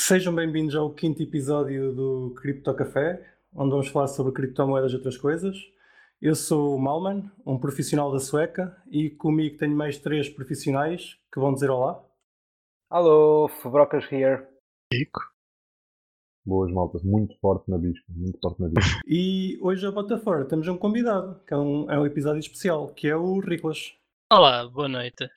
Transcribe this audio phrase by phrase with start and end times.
[0.00, 3.20] Sejam bem-vindos ao quinto episódio do Cripto Café,
[3.52, 5.56] onde vamos falar sobre criptomoedas e outras coisas.
[6.22, 11.40] Eu sou o Malman, um profissional da Sueca, e comigo tenho mais três profissionais que
[11.40, 12.00] vão dizer olá.
[12.88, 14.46] Alô, Fubrocas here.
[14.94, 15.20] Rico.
[16.46, 19.00] Boas maltas, muito forte na bisca, muito forte na bisca.
[19.04, 22.94] E hoje a bota fora temos um convidado, que é um, é um episódio especial,
[22.94, 23.96] que é o Riclas.
[24.32, 25.28] Olá, boa noite.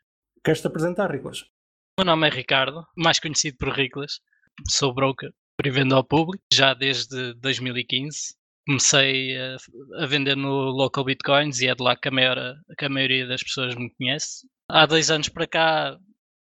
[0.44, 1.42] Queres-te apresentar, Riclas?
[1.98, 4.22] O meu nome é Ricardo, mais conhecido por Riclas.
[4.68, 5.32] Sou broker
[5.64, 8.36] e vendo ao público já desde 2015.
[8.66, 9.58] Comecei a,
[9.98, 13.28] a, vender no Local Bitcoins e é de lá que a, maior, que a maioria
[13.28, 14.48] das pessoas me conhece.
[14.70, 15.98] Há dois anos para cá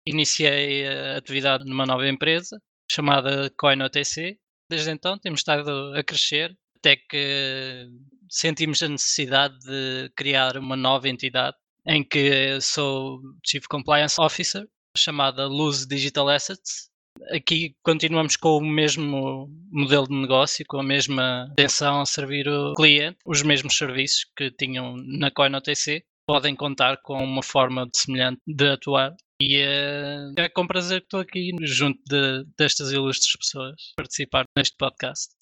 [0.07, 2.61] iniciei a atividade numa nova empresa
[2.91, 4.39] chamada CoinOTC.
[4.71, 7.87] Desde então temos estado a crescer até que
[8.29, 14.67] sentimos a necessidade de criar uma nova entidade em que sou Chief Compliance Officer
[14.97, 16.92] chamada Luz Digital Assets.
[17.31, 22.75] Aqui continuamos com o mesmo modelo de negócio, com a mesma atenção a servir o
[22.75, 26.05] cliente, os mesmos serviços que tinham na CoinOTC.
[26.27, 31.07] Podem contar com uma forma de semelhante de atuar e uh, é com prazer que
[31.07, 35.35] estou aqui junto de, destas ilustres pessoas participar neste podcast.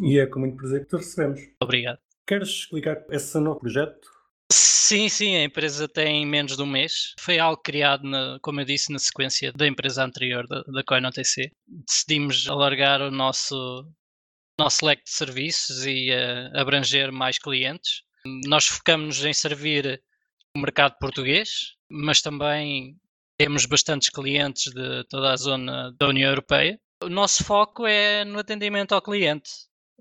[0.00, 1.40] E é com muito prazer que te recebemos.
[1.62, 1.98] Obrigado.
[2.26, 4.15] Queres explicar esse novo projeto?
[4.52, 7.14] Sim, sim, a empresa tem menos de um mês.
[7.18, 11.50] Foi algo criado, na, como eu disse, na sequência da empresa anterior, da, da CoinOTC.
[11.66, 13.84] Decidimos alargar o nosso,
[14.58, 18.02] nosso leque de serviços e uh, abranger mais clientes.
[18.46, 20.00] Nós focamos em servir
[20.56, 22.96] o mercado português, mas também
[23.36, 26.80] temos bastantes clientes de toda a zona da União Europeia.
[27.02, 29.50] O nosso foco é no atendimento ao cliente.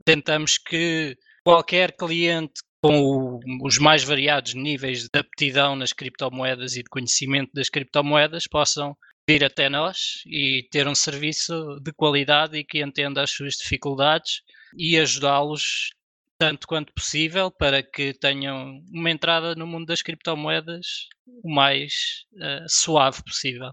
[0.05, 6.83] Tentamos que qualquer cliente com o, os mais variados níveis de aptidão nas criptomoedas e
[6.83, 8.95] de conhecimento das criptomoedas possam
[9.27, 14.41] vir até nós e ter um serviço de qualidade e que entenda as suas dificuldades
[14.77, 15.89] e ajudá-los
[16.37, 21.07] tanto quanto possível para que tenham uma entrada no mundo das criptomoedas
[21.43, 23.71] o mais uh, suave possível.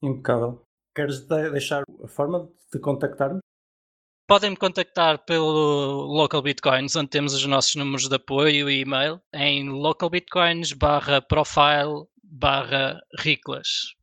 [0.00, 0.62] Impecável.
[0.94, 3.40] Queres deixar a forma de contactar-me?
[3.40, 3.47] Podem
[4.50, 9.70] me contactar pelo Local Bitcoins, onde temos os nossos números de apoio e e-mail, em
[9.70, 13.94] localbitcoins barra profile barra riclas.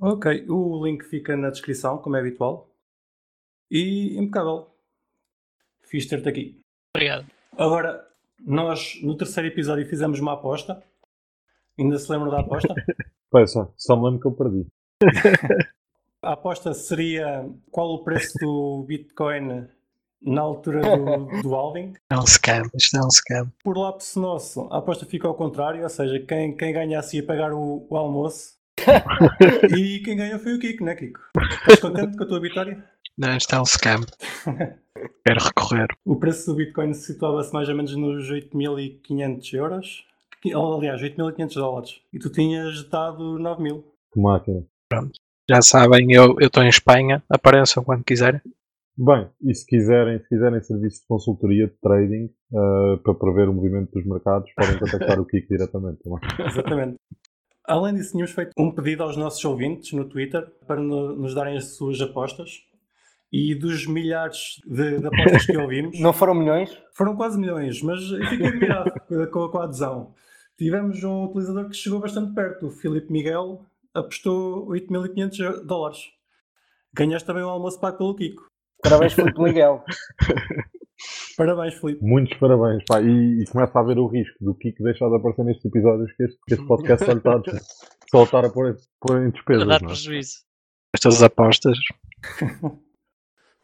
[0.00, 2.70] Ok, o link fica na descrição, como é habitual.
[3.70, 4.68] E impecável.
[5.82, 6.60] Fiz ter-te aqui.
[6.94, 7.26] Obrigado.
[7.58, 8.06] Agora,
[8.38, 10.80] nós no terceiro episódio fizemos uma aposta.
[11.76, 12.72] Ainda se lembra da aposta?
[13.30, 14.66] pois só, só me lembro que eu perdi.
[16.24, 19.66] A aposta seria qual o preço do Bitcoin
[20.22, 21.92] na altura do, do halving.
[22.10, 23.52] É um scam, isto é um scam.
[23.62, 27.52] Por lapso nosso, a aposta fica ao contrário, ou seja, quem, quem ganhasse ia pagar
[27.52, 28.54] o, o almoço.
[29.76, 31.20] e quem ganhou foi o Kiko, né Kiko?
[31.60, 32.82] Estás contente com a tua vitória?
[33.18, 34.00] Não, isto é um scam.
[35.26, 35.88] Quero recorrer.
[36.06, 40.06] O preço do Bitcoin situava-se mais ou menos nos 8.500 euros.
[40.46, 42.00] Aliás, 8.500 dólares.
[42.12, 43.84] E tu tinhas dado 9.000.
[44.12, 44.64] Que máquina.
[44.88, 45.23] Pronto.
[45.48, 47.22] Já sabem, eu estou em Espanha.
[47.28, 48.40] Apareçam quando quiserem.
[48.96, 53.52] Bem, e se quiserem, se quiserem serviço de consultoria de trading uh, para prever o
[53.52, 55.98] movimento dos mercados, podem contactar o Kiko diretamente.
[56.38, 56.96] Exatamente.
[57.66, 61.76] Além disso, tínhamos feito um pedido aos nossos ouvintes no Twitter para nos darem as
[61.76, 62.62] suas apostas
[63.32, 65.98] e dos milhares de, de apostas que ouvimos.
[66.00, 66.70] Não foram milhões?
[66.94, 68.92] Foram quase milhões, mas eu fiquei admirado
[69.30, 70.14] com, com a adesão.
[70.56, 75.98] Tivemos um utilizador que chegou bastante perto, o Filipe Miguel, apostou 8.500 dólares.
[76.94, 78.46] Ganhaste também um almoço pago pelo Kiko.
[78.82, 79.82] Parabéns, Filipe Miguel.
[81.36, 82.04] parabéns, Filipe.
[82.04, 82.84] Muitos parabéns.
[82.86, 83.00] Pá.
[83.00, 86.24] E, e, começa a haver o risco do Kiko deixar de aparecer nestes episódios que
[86.24, 87.40] este, que este podcast só está a
[88.12, 89.66] voltar a pôr, pôr em despesas.
[89.66, 89.86] Dar é?
[89.86, 90.44] prejuízo.
[90.94, 91.78] Estas apostas.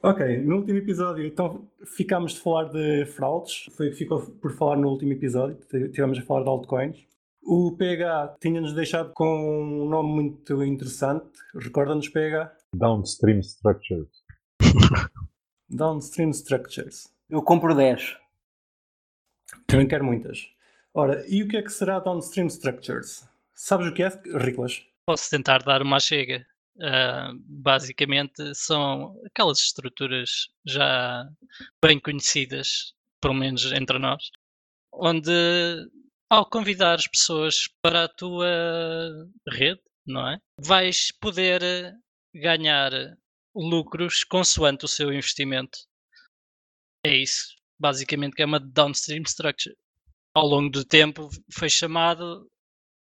[0.02, 4.50] Ok, no último episódio, então ficámos de falar de fraudes, foi o que ficou por
[4.56, 5.58] falar no último episódio,
[5.92, 7.06] tivemos a falar de altcoins.
[7.42, 12.54] O PH tinha-nos deixado com um nome muito interessante, recorda-nos PH?
[12.74, 14.22] Downstream Structures.
[15.68, 17.12] Downstream Structures.
[17.28, 18.16] Eu compro 10.
[19.66, 20.48] Também quero muitas.
[20.92, 23.28] Ora, e o que é que será Downstream Structures?
[23.54, 24.84] Sabes o que é, Riclas?
[25.06, 26.46] Posso tentar dar uma chega.
[26.76, 31.28] Uh, basicamente são aquelas estruturas já
[31.82, 34.30] bem conhecidas, pelo menos entre nós,
[34.92, 35.30] onde
[36.30, 38.48] ao convidar as pessoas para a tua
[39.48, 40.38] rede, não é?
[40.58, 41.62] Vais poder
[42.34, 42.92] ganhar
[43.54, 45.78] lucros consoante o seu investimento.
[47.04, 49.76] É isso, basicamente, que é uma downstream structure.
[50.34, 52.48] Ao longo do tempo foi chamado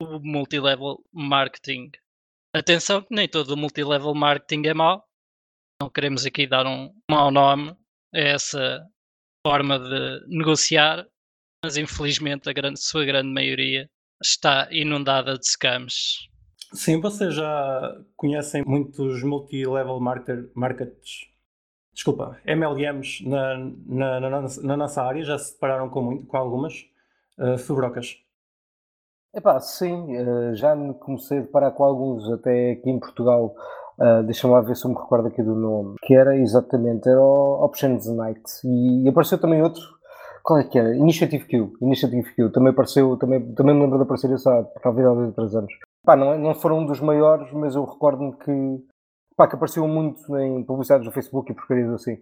[0.00, 1.90] o multilevel marketing
[2.54, 5.02] Atenção que nem todo o multilevel marketing é mau.
[5.80, 7.70] Não queremos aqui dar um mau nome
[8.14, 8.86] a essa
[9.46, 11.06] forma de negociar,
[11.62, 13.88] mas infelizmente a grande, sua grande maioria
[14.20, 16.28] está inundada de scams.
[16.74, 21.28] Sim, vocês já conhecem muitos multi-level marketer, markets,
[21.92, 26.74] desculpa, MLMs na, na, na, na, nossa área, já se depararam com, muito, com algumas
[27.38, 28.16] uh, fubrocas.
[29.34, 33.54] Epá, sim, uh, já me comecei a deparar com alguns, até aqui em Portugal,
[33.98, 37.20] uh, deixa-me lá ver se eu me recordo aqui do nome, que era exatamente, era
[37.20, 39.82] o Options Night, e, e apareceu também outro,
[40.42, 40.94] qual é que era?
[40.94, 45.06] Initiative Q, Initiative Q, também apareceu, também, também me lembro de aparecer isso há talvez
[45.06, 45.72] há dois ou três anos.
[46.04, 48.84] Pá, não, é, não foram um dos maiores, mas eu recordo-me que,
[49.36, 52.18] pá, que apareceu muito em publicidades do Facebook e porcarias assim.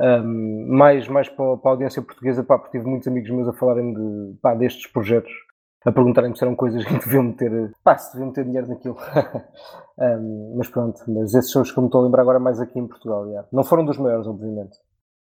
[0.00, 3.52] Um, mais mais para, para, a audiência portuguesa, pá, porque tive muitos amigos meus a
[3.52, 5.32] falarem de, pá, destes projetos
[5.84, 8.96] a perguntarem se eram coisas que deviam meter, pá, se deviam meter dinheiro naquilo.
[9.98, 12.60] um, mas pronto, mas esses são os que eu me estou a lembrar agora mais
[12.60, 13.26] aqui em Portugal.
[13.26, 13.48] Yeah.
[13.52, 14.76] Não foram dos maiores, obviamente.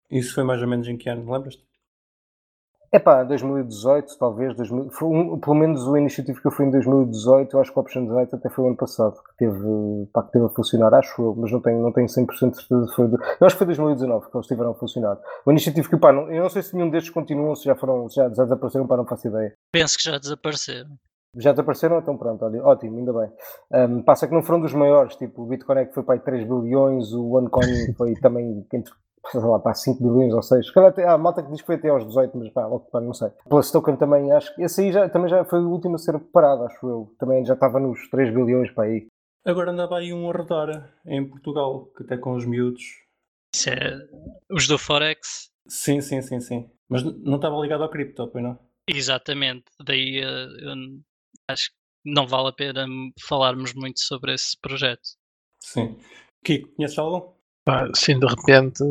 [0.09, 1.68] Isso foi mais ou menos em que ano, lembras-te?
[2.91, 7.55] É pá, 2018, talvez, 2000, um, pelo menos o iniciativo que eu fui em 2018,
[7.55, 10.31] eu acho que o Option Design até foi o ano passado, que teve, pá, que
[10.31, 12.91] teve a funcionar, acho eu, mas não tenho, não tenho 100% de certeza.
[12.95, 15.19] Foi de, eu acho que foi 2019 que eles tiveram a funcionar.
[15.45, 18.09] O iniciativo que, pá, não, eu não sei se nenhum destes continuam, se já foram,
[18.09, 19.53] se já, já desapareceram, pá, não faço ideia.
[19.71, 20.89] Penso que já desapareceram.
[21.35, 21.99] Já desapareceram?
[21.99, 23.31] Então pronto, olha, ótimo, ainda bem.
[23.71, 26.19] Um, passa que não foram dos maiores, tipo, o Bitcoin é que foi para aí
[26.21, 28.91] 3 bilhões, o OneCoin foi também entre
[29.35, 30.71] lá, pá, 5 bilhões ou 6.
[31.07, 33.29] Há malta que diz que foi até aos 18, mas pá, pá não sei.
[33.47, 36.13] Plus Token também, acho que esse aí já, também já foi o último a ser
[36.13, 37.15] preparado, acho eu.
[37.19, 39.07] Também já estava nos 3 bilhões para aí.
[39.45, 42.83] Agora andava aí um a rodar em Portugal, que até com os miúdos.
[43.55, 43.97] Isso é
[44.51, 45.49] os do Forex?
[45.67, 46.69] Sim, sim, sim, sim.
[46.87, 48.59] Mas não estava ligado ao cripto, pois não?
[48.87, 49.65] Exatamente.
[49.83, 50.73] Daí eh, eu
[51.47, 51.75] acho que
[52.05, 52.85] não vale a pena
[53.19, 55.17] falarmos muito sobre esse projeto.
[55.61, 55.97] Sim.
[56.43, 57.38] Kiko, conheces algo?
[57.93, 58.83] Sim, de repente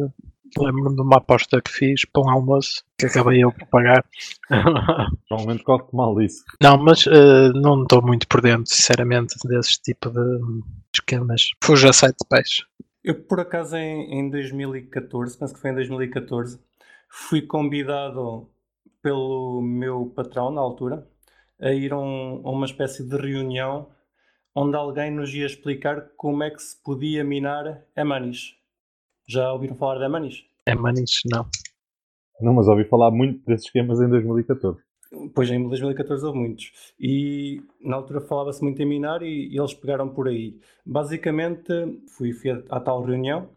[0.57, 4.05] lembro-me de uma aposta que fiz para um almoço que acabei eu por pagar.
[5.31, 6.45] Normalmente corre mal disso.
[6.63, 10.63] Não, mas uh, não estou muito por dentro, sinceramente, desse tipo de
[10.95, 11.49] esquemas.
[11.63, 12.63] Fuja a site de peixe.
[13.05, 16.59] Eu, por acaso, em, em 2014, penso que foi em 2014,
[17.09, 18.49] fui convidado
[19.03, 21.07] pelo meu patrão na altura
[21.61, 23.89] a ir a, um, a uma espécie de reunião
[24.55, 28.58] onde alguém nos ia explicar como é que se podia minar Emanis.
[29.29, 30.43] Já ouviram falar da Manis?
[30.65, 31.47] É Manis, não.
[32.41, 34.81] Não, mas ouvi falar muito desses esquemas em 2014.
[35.35, 36.73] Pois em 2014 houve muitos.
[36.99, 40.59] E na altura falava-se muito em minar e, e, eles pegaram por aí.
[40.85, 41.69] Basicamente,
[42.17, 43.51] fui, fui à tal reunião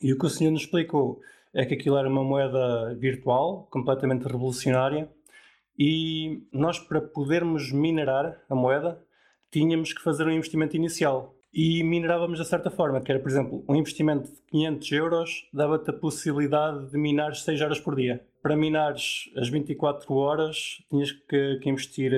[0.00, 1.20] e o que o senhor nos explicou
[1.52, 5.10] é que aquilo era uma moeda virtual, completamente revolucionária,
[5.78, 9.02] e nós, para podermos minerar a moeda,
[9.50, 13.64] tínhamos que fazer um investimento inicial e minerávamos de certa forma, que era, por exemplo,
[13.68, 18.24] um investimento de 500 euros dava-te a possibilidade de minar 6 horas por dia.
[18.42, 22.12] Para minares as 24 horas tinhas que, que investir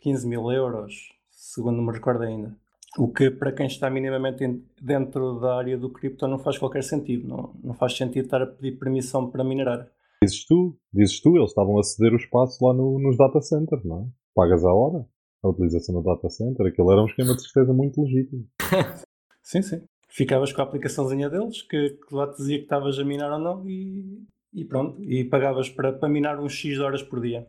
[0.00, 0.94] 15 eh, mil euros,
[1.30, 2.56] segundo me recordo ainda.
[2.98, 7.28] O que para quem está minimamente dentro da área do cripto não faz qualquer sentido.
[7.28, 9.88] Não, não faz sentido estar a pedir permissão para minerar.
[10.22, 13.84] Dizes tu, dizes tu, eles estavam a ceder o espaço lá no, nos data centers,
[13.84, 14.06] não é?
[14.34, 15.06] Pagas a hora
[15.42, 18.46] a utilização do data center, aquilo era um esquema de certeza muito legítimo.
[19.42, 19.82] sim, sim.
[20.08, 23.38] Ficavas com a aplicaçãozinha deles, que, que lá te dizia que estavas a minar ou
[23.38, 25.02] não, e, e pronto.
[25.02, 27.46] E pagavas para, para minar uns X horas por dia.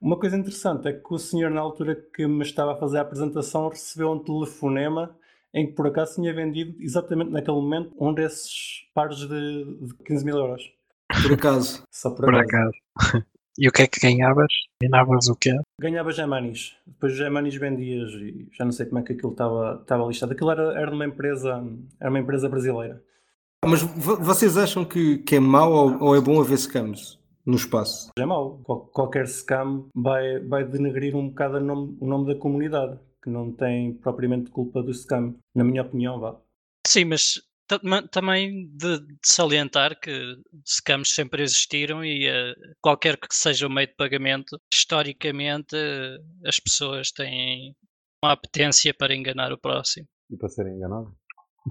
[0.00, 3.02] Uma coisa interessante é que o senhor, na altura que me estava a fazer a
[3.02, 5.16] apresentação, recebeu um telefonema
[5.52, 10.24] em que por acaso tinha vendido exatamente naquele momento um desses pares de, de 15
[10.24, 10.62] mil euros.
[11.22, 11.82] Por acaso.
[11.90, 12.76] Só por, por acaso.
[12.96, 13.26] acaso.
[13.58, 14.52] E o que é que ganhavas?
[14.80, 15.50] Ganhavas o quê?
[15.80, 16.76] Ganhava Gemanis.
[16.86, 20.32] Depois Gemanis vendias e já não sei como é que aquilo estava, estava listado.
[20.32, 21.60] Aquilo era, era uma empresa,
[22.00, 23.02] era uma empresa brasileira.
[23.64, 28.10] Mas vocês acham que, que é mau ou, ou é bom haver scams no espaço?
[28.16, 28.60] É mau.
[28.62, 33.28] Qual, qualquer scam vai, vai denegrir um bocado o nome, o nome da comunidade, que
[33.28, 36.36] não tem propriamente culpa do scam, na minha opinião, vá.
[36.86, 37.42] Sim, mas
[38.10, 43.88] também de, de, salientar que scams sempre existiram e uh, qualquer que seja o meio
[43.88, 47.74] de pagamento, historicamente uh, as pessoas têm
[48.22, 50.06] uma apetência para enganar o próximo.
[50.30, 51.12] E para serem enganados.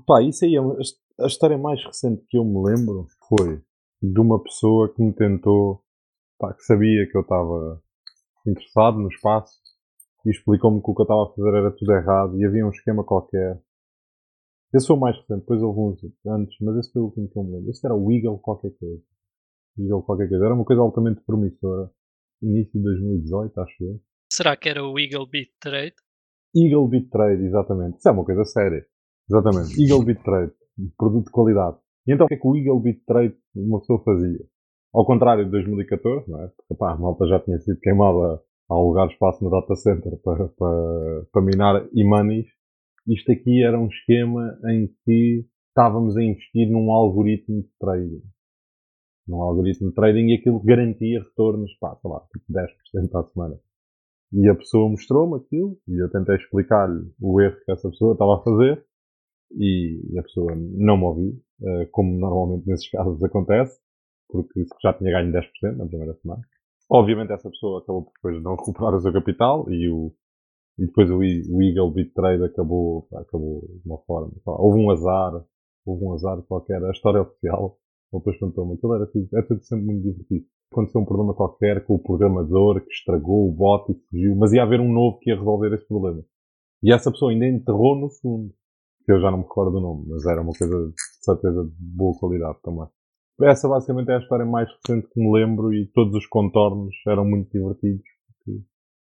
[0.06, 0.78] Pá, isso aí é uma,
[1.20, 3.62] a história mais recente que eu me lembro foi
[4.02, 5.84] de uma pessoa que me tentou,
[6.40, 7.82] pá, que sabia que eu estava
[8.46, 9.54] interessado no espaço
[10.26, 12.70] e explicou-me que o que eu estava a fazer era tudo errado e havia um
[12.70, 13.60] esquema qualquer
[14.74, 17.38] esse foi o mais recente, depois houve uns antes, mas esse foi o último que
[17.38, 17.70] eu me lembro.
[17.70, 19.02] Este era o Eagle qualquer coisa.
[19.80, 20.46] Eagle qualquer coisa.
[20.46, 21.90] Era uma coisa altamente promissora.
[22.42, 24.00] Início de 2018, acho eu.
[24.32, 25.96] Será que era o Eagle Beat Trade?
[26.56, 27.98] Eagle Beat Trade, exatamente.
[27.98, 28.86] Isso é uma coisa séria.
[29.30, 29.82] Exatamente.
[29.82, 30.54] Eagle Beat Trade.
[30.98, 31.78] Produto de qualidade.
[32.06, 34.46] E então o que é que o Eagle Beat Trade uma pessoa fazia?
[34.94, 36.48] Ao contrário de 2014, não é?
[36.48, 40.48] Porque pá, a malta já tinha sido queimada a alugar espaço no data center para,
[40.50, 42.48] para, para minar e-moneys.
[43.08, 48.24] Isto aqui era um esquema em que estávamos a investir num algoritmo de trading.
[49.28, 53.60] Num algoritmo de trading e aquilo garantia retornos, pá, sei lá, tipo 10% à semana.
[54.34, 58.36] E a pessoa mostrou-me aquilo e eu tentei explicar-lhe o erro que essa pessoa estava
[58.36, 58.86] a fazer
[59.52, 63.80] e a pessoa não me ouviu, eh, como normalmente nesses casos acontece,
[64.28, 66.42] porque já tinha ganho 10% na primeira semana.
[66.90, 70.14] Obviamente essa pessoa acabou por depois não recuperar o seu capital e, o,
[70.78, 74.32] e depois o, o Eagle Bit Trade acabou, acabou de uma forma.
[74.46, 75.44] Houve um azar,
[75.86, 76.84] houve um azar qualquer.
[76.84, 77.78] A história oficial,
[78.14, 80.46] depois contou-me, aquilo era tudo, é tudo sempre muito divertido.
[80.72, 84.64] Aconteceu um problema qualquer com o programador que estragou o bot e fugiu, mas ia
[84.64, 86.24] haver um novo que ia resolver esse problema.
[86.84, 88.54] E essa pessoa ainda enterrou no fundo
[89.06, 91.72] que eu já não me recordo do nome, mas era uma coisa de certeza de
[91.80, 92.88] boa qualidade também.
[93.42, 97.24] Essa basicamente é a história mais recente que me lembro e todos os contornos eram
[97.24, 98.17] muito divertidos.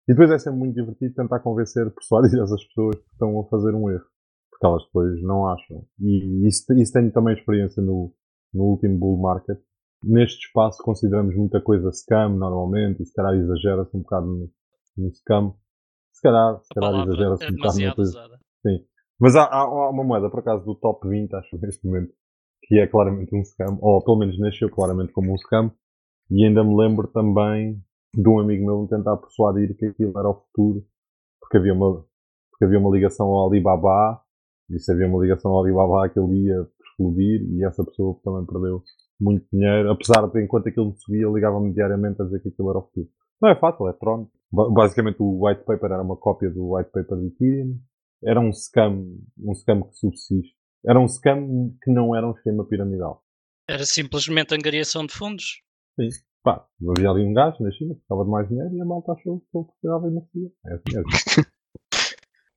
[0.09, 3.75] E depois é sempre muito divertido tentar convencer, persuadir essas pessoas que estão a fazer
[3.75, 4.07] um erro.
[4.51, 5.85] Porque elas depois não acham.
[6.01, 8.13] E isso, isso tenho também experiência no,
[8.53, 9.59] no último bull market.
[10.03, 14.51] Neste espaço consideramos muita coisa scam normalmente e se calhar exagera-se um bocado no,
[14.97, 15.55] no scam.
[16.13, 18.11] Se calhar, se calhar exagera-se é um bocado na coisa.
[18.11, 18.41] usada.
[18.67, 18.85] Sim.
[19.21, 22.13] Mas há, há, há uma moeda, por acaso, do top 20, acho, neste momento,
[22.63, 25.71] que é claramente um scam, ou pelo menos nasceu claramente como um scam,
[26.31, 27.83] e ainda me lembro também
[28.15, 30.85] de um amigo meu me tentar persuadir que aquilo era o futuro,
[31.41, 32.05] porque havia uma,
[32.51, 34.21] porque havia uma ligação ao Alibaba,
[34.71, 38.83] e se havia uma ligação ao Alibaba aquilo ia explodir, e essa pessoa também perdeu
[39.21, 42.83] muito dinheiro, apesar de enquanto aquilo subia, ligava-me diariamente a dizer que aquilo era o
[42.83, 43.09] futuro.
[43.41, 44.29] Não é fácil, é Tron.
[44.51, 47.79] Ba- Basicamente o white paper era uma cópia do white paper de Ethereum,
[48.25, 49.07] era um scam,
[49.39, 50.57] um scam que subsiste.
[50.85, 53.23] Era um scam que não era um esquema piramidal.
[53.69, 55.63] Era simplesmente angariação de fundos.
[56.01, 56.09] Sim.
[56.43, 59.13] Pá, havia ali um gajo na China que precisava de mais dinheiro e a malta
[59.13, 60.51] achou que ele precisava e merecia.
[60.67, 61.49] É assim mesmo.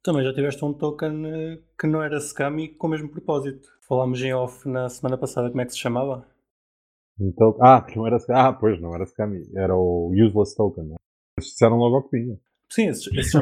[0.04, 3.68] Também já tiveste um token eh, que não era scam e com o mesmo propósito.
[3.88, 6.26] Falámos em off na semana passada como é que se chamava.
[7.20, 8.36] Então, ah, que não era scam.
[8.36, 9.32] Ah, pois, não era scam.
[9.56, 10.86] Era o useless token.
[10.86, 10.96] Né?
[11.38, 12.40] Eles disseram logo ao que vinha.
[12.68, 13.34] Sim, esses, esses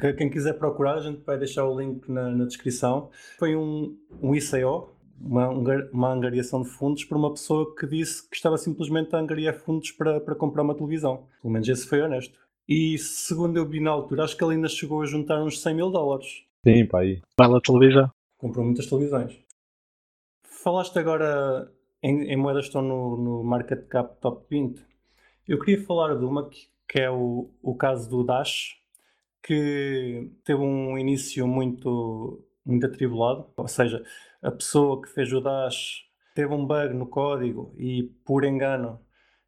[0.00, 3.08] que quem quiser procurar, a gente vai deixar o link na, na descrição.
[3.38, 8.28] Foi um, um ICO, uma, um uma angariação de fundos por uma pessoa que disse
[8.28, 11.26] que estava simplesmente a angariar fundos para, para comprar uma televisão.
[11.40, 12.38] Pelo menos esse foi honesto.
[12.68, 15.74] E segundo eu vi na altura, acho que ele ainda chegou a juntar uns 100
[15.74, 16.44] mil dólares.
[16.66, 17.22] Sim, pá, aí.
[17.38, 18.10] Bela televisão.
[18.36, 19.38] Comprou muitas televisões.
[20.42, 24.84] Falaste agora em, em moedas que estão no, no Market Cap Top 20.
[25.46, 28.76] Eu queria falar de uma que, que é o, o caso do Dash,
[29.42, 33.46] que teve um início muito, muito atribulado.
[33.56, 34.04] Ou seja,
[34.46, 39.00] a pessoa que fez o Dash teve um bug no código e, por engano,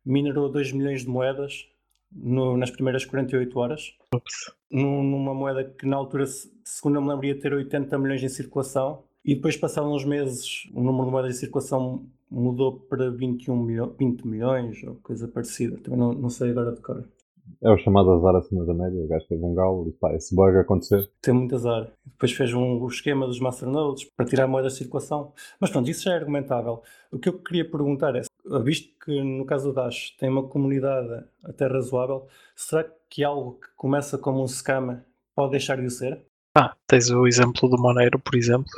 [0.04, 1.66] minerou 2 milhões de moedas
[2.10, 3.92] no- nas primeiras 48 horas
[4.70, 8.22] num- numa moeda que na altura, se- segundo eu me lembro, ia ter 80 milhões
[8.22, 13.10] em circulação e depois passaram uns meses o número de moedas em circulação mudou para
[13.10, 15.76] 21 milho- 20 milhões ou coisa parecida.
[15.78, 17.08] Também não, não sei agora de cor.
[17.60, 19.02] É o chamado azar acima da média.
[19.02, 21.10] O gajo teve um galo e pá, esse bug acontecer.
[21.20, 21.90] Tem muito azar.
[22.04, 25.32] Depois fez um, o esquema dos masternodes para tirar moedas de circulação.
[25.60, 26.82] Mas pronto, isso já é argumentável.
[27.10, 28.22] O que eu queria perguntar é,
[28.62, 33.68] visto que no caso do Dash tem uma comunidade até razoável, será que algo que
[33.76, 35.02] começa como um scam
[35.34, 36.24] pode deixar de o ser?
[36.56, 38.70] Ah, tens o exemplo do Monero, por exemplo.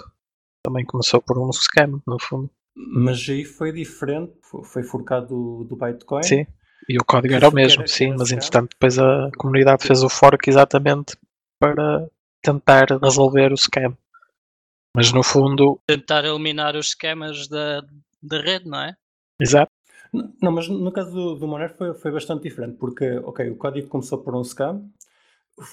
[0.63, 2.51] Também começou por um scam, no fundo.
[2.77, 6.23] Mas aí foi diferente, foi, foi forcado do, do Bitcoin.
[6.23, 6.47] Sim.
[6.89, 10.49] E o código era o mesmo, sim, mas entretanto depois a comunidade fez o fork
[10.49, 11.17] exatamente
[11.59, 12.09] para
[12.43, 13.97] tentar resolver o scam.
[14.95, 17.83] Mas no fundo, Tentar eliminar os esquemas da,
[18.23, 18.97] da rede, não é?
[19.41, 19.71] exato,
[20.13, 23.89] Não, mas no caso do, do Monero foi, foi bastante diferente, porque, ok, o código
[23.89, 24.91] começou por um scam,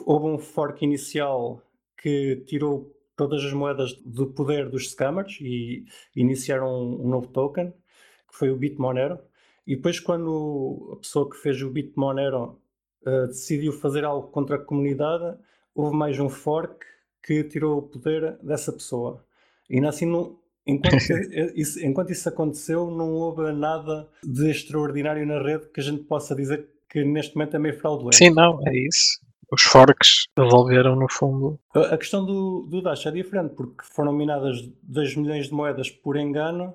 [0.06, 1.62] houve um fork inicial
[1.98, 5.86] que tirou todas as moedas do poder dos scammers e
[6.16, 9.20] iniciaram um, um novo token, que foi o Bitmonero,
[9.68, 12.58] e depois quando a pessoa que fez o Bitmonero
[13.06, 15.38] eh, decidiu fazer algo contra a comunidade,
[15.76, 16.86] houve mais um fork
[17.22, 19.24] que tirou o poder dessa pessoa.
[19.70, 20.96] E assim, não, enquanto,
[21.54, 26.34] isso, enquanto isso aconteceu, não houve nada de extraordinário na rede que a gente possa
[26.34, 28.16] dizer que neste momento é meio fraudulento.
[28.16, 29.20] sim, não, é isso.
[29.52, 31.60] Os forks resolveram no fundo.
[31.74, 35.90] A a questão do, do Dash é diferente, porque foram minadas 2 milhões de moedas
[35.90, 36.74] por engano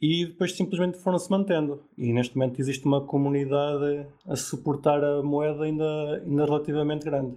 [0.00, 1.82] e depois simplesmente foram-se mantendo.
[1.96, 7.36] E neste momento existe uma comunidade a suportar a moeda ainda, ainda relativamente grande.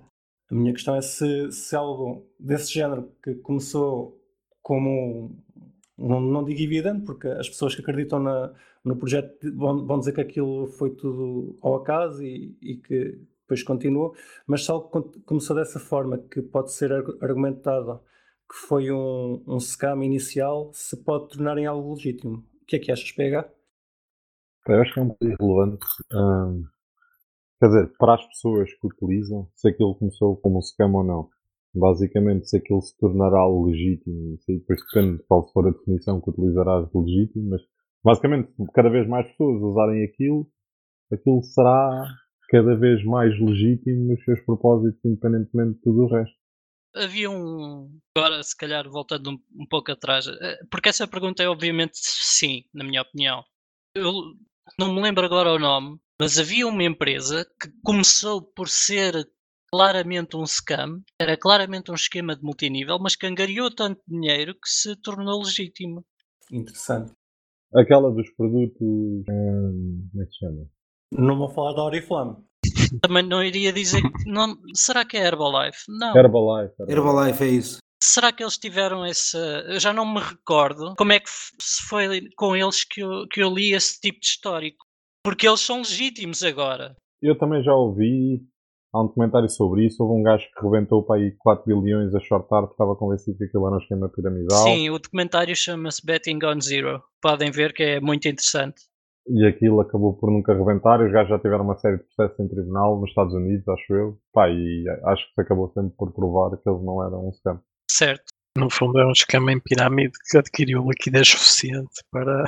[0.49, 4.19] A minha questão é se, se algo desse género que começou
[4.61, 5.35] como
[5.97, 8.53] não, não digo evidente, porque as pessoas que acreditam na,
[8.83, 13.63] no projeto vão, vão dizer que aquilo foi tudo ao acaso e, e que depois
[13.63, 14.15] continuou,
[14.47, 14.89] mas se algo
[15.25, 16.91] começou dessa forma, que pode ser
[17.21, 17.99] argumentado
[18.49, 22.45] que foi um, um scam inicial, se pode tornar em algo legítimo.
[22.71, 23.49] Que é que achas, PH?
[24.65, 25.85] Eu acho que é um pouco irrelevante.
[26.13, 26.63] Hum,
[27.59, 31.29] quer dizer, para as pessoas que utilizam, se aquilo começou como um scam ou não.
[31.75, 36.21] Basicamente, se aquilo se tornará legítimo, isso aí depois depende de qual for a definição
[36.21, 37.61] que utilizarás de legítimo, mas
[38.01, 40.47] basicamente, cada vez mais pessoas usarem aquilo,
[41.11, 42.05] aquilo será
[42.49, 46.40] cada vez mais legítimo nos seus propósitos, independentemente de tudo o resto.
[46.95, 47.99] Havia um.
[48.17, 52.63] Agora, se calhar, voltando um, um pouco atrás, eh, porque essa pergunta é obviamente sim,
[52.73, 53.43] na minha opinião.
[53.95, 54.13] Eu
[54.77, 59.13] não me lembro agora o nome, mas havia uma empresa que começou por ser
[59.71, 64.69] claramente um scam, era claramente um esquema de multinível, mas que angariou tanto dinheiro que
[64.69, 66.05] se tornou legítimo.
[66.51, 67.13] Interessante.
[67.73, 68.81] Aquela dos produtos.
[68.81, 70.69] Hum, como é que se chama?
[71.11, 72.35] Não vou falar da Oriflame.
[73.01, 74.29] Também não iria dizer que.
[74.29, 75.85] Não, será que é Herbalife?
[75.87, 76.15] Não.
[76.15, 76.73] Herbalife.
[76.79, 76.91] Herbalife.
[76.91, 77.77] Herbalife é isso.
[78.03, 79.37] Será que eles tiveram esse.
[79.37, 83.41] Eu já não me recordo como é que se foi com eles que eu, que
[83.41, 84.85] eu li esse tipo de histórico.
[85.23, 86.95] Porque eles são legítimos agora.
[87.21, 88.41] Eu também já ouvi.
[88.93, 90.03] Há um documentário sobre isso.
[90.03, 93.45] Houve um gajo que rebentou para aí 4 bilhões a shortar porque estava convencido que
[93.45, 94.63] aquilo era um esquema piramidal.
[94.63, 97.01] Sim, o documentário chama-se Betting on Zero.
[97.21, 98.81] Podem ver que é muito interessante.
[99.27, 100.99] E aquilo acabou por nunca rebentar.
[100.99, 103.93] E os gajos já tiveram uma série de processos em tribunal nos Estados Unidos, acho
[103.93, 104.17] eu.
[104.33, 107.61] Pá, e acho que se acabou sempre por provar que eles não eram um scam.
[107.89, 108.25] Certo.
[108.57, 112.43] No fundo é um esquema em pirâmide que adquiriu liquidez suficiente para,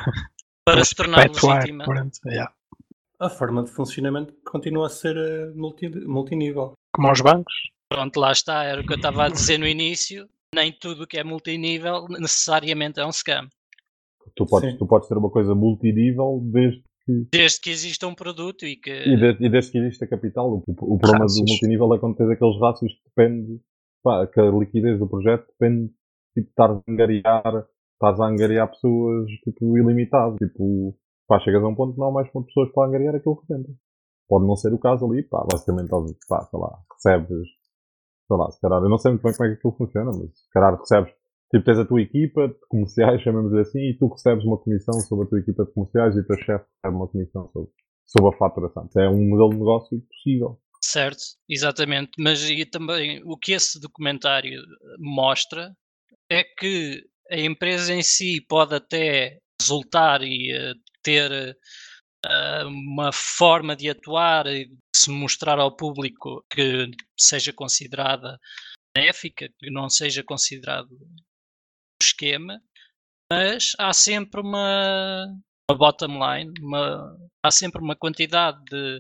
[0.66, 1.86] para se tornar legítima.
[2.26, 2.54] Yeah.
[3.20, 6.74] A forma de funcionamento continua a ser eh, multi, multinível.
[6.94, 7.54] Como aos bancos?
[7.90, 10.28] Pronto, lá está, era o que eu estava a dizer no início.
[10.54, 13.48] Nem tudo que é multinível necessariamente é um scam.
[14.36, 17.28] Tu podes, tu podes ter uma coisa multinível desde que.
[17.32, 18.92] Desde que exista um produto e que.
[18.92, 20.50] E, de, e desde que exista capital.
[20.50, 23.60] O, o problema do multinível é quando tens aqueles rácios que depende.
[24.04, 25.88] Pá, que a liquidez do projeto depende
[26.34, 30.36] tipo, de estar a angariar, estás a angariar pessoas tipo, ilimitado.
[30.38, 30.96] Tipo,
[31.28, 33.76] pá, chegas a um ponto que não há mais pessoas para angariar aquilo que tentas.
[34.28, 35.90] Pode não ser o caso ali, pá, basicamente,
[36.28, 37.48] pá, sei lá, recebes,
[38.28, 40.38] sei lá, se calhar, eu não sei muito bem como é que aquilo funciona, mas
[40.38, 41.14] se calhar recebes,
[41.54, 45.26] tipo, tens a tua equipa de comerciais, chamamos assim, e tu recebes uma comissão sobre
[45.26, 47.70] a tua equipa de comerciais e o teu chefe recebe uma comissão sobre,
[48.08, 48.90] sobre a faturação.
[48.98, 50.60] É um modelo de negócio possível.
[50.82, 52.12] Certo, exatamente.
[52.18, 54.62] Mas e também o que esse documentário
[55.00, 55.72] mostra
[56.30, 61.56] é que a empresa em si pode até resultar e uh, ter
[62.26, 68.38] uh, uma forma de atuar e se mostrar ao público que seja considerada
[68.96, 70.90] benéfica, que não seja considerado
[72.04, 72.62] esquema,
[73.32, 75.26] mas há sempre uma,
[75.70, 79.00] uma bottom line, uma, há sempre uma quantidade de,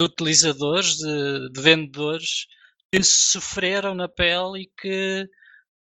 [0.00, 2.46] de utilizadores, de, de, vendedores
[2.92, 5.28] que sofreram na pele e que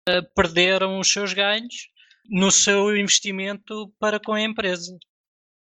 [0.10, 1.90] uh, perderam os seus ganhos
[2.30, 4.98] no seu investimento para com a empresa.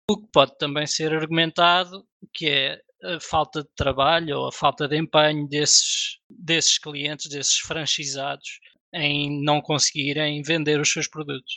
[0.10, 4.88] O que pode também ser argumentado que é a falta de trabalho ou a falta
[4.88, 8.60] de empenho desses, desses clientes, desses franchisados,
[8.96, 11.54] em não conseguirem vender os seus produtos.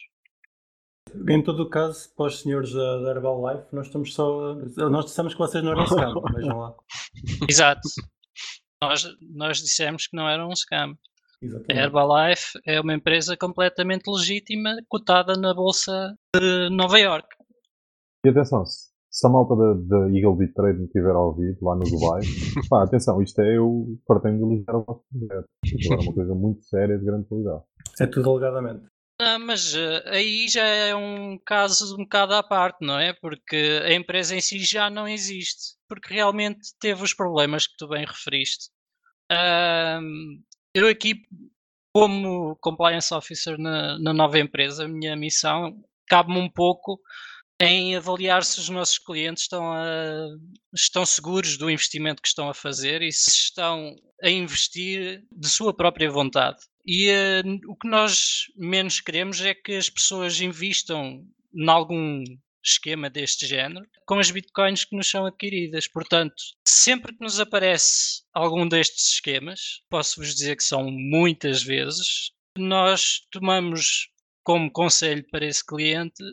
[1.28, 4.54] Em todo o caso, para os senhores da, Herbalife, nós estamos só.
[4.90, 6.74] Nós dissemos que vocês não eram scam, vejam lá.
[7.48, 7.88] Exato.
[8.82, 10.94] Nós, nós dissemos que não eram um scam.
[11.40, 11.72] Exatamente.
[11.72, 17.28] A Herbalife é uma empresa completamente legítima, cotada na Bolsa de Nova York.
[18.24, 18.64] E atenção,
[19.10, 22.20] se a malta da, da Eagle Beat Trade me tiver a ouvir lá no Dubai,
[22.68, 25.46] pá, atenção, isto é eu pretendo elogiar o vosso projeto.
[25.64, 27.62] Isto é uma coisa muito séria de grande qualidade.
[28.00, 28.86] É tudo alegadamente.
[29.20, 33.12] Ah, mas uh, aí já é um caso um bocado à parte, não é?
[33.12, 35.76] Porque a empresa em si já não existe.
[35.88, 38.70] Porque realmente teve os problemas que tu bem referiste.
[39.32, 40.38] Uh,
[40.72, 41.22] eu aqui,
[41.92, 47.00] como compliance officer na, na nova empresa, a minha missão cabe-me um pouco
[47.60, 50.28] em avaliar se os nossos clientes estão, a,
[50.74, 55.74] estão seguros do investimento que estão a fazer e se estão a investir de sua
[55.74, 56.58] própria vontade.
[56.86, 62.22] E uh, o que nós menos queremos é que as pessoas investam em algum
[62.64, 65.88] esquema deste género com as bitcoins que nos são adquiridas.
[65.88, 66.34] Portanto,
[66.66, 74.08] sempre que nos aparece algum destes esquemas, posso-vos dizer que são muitas vezes, nós tomamos
[74.48, 76.24] como conselho para esse cliente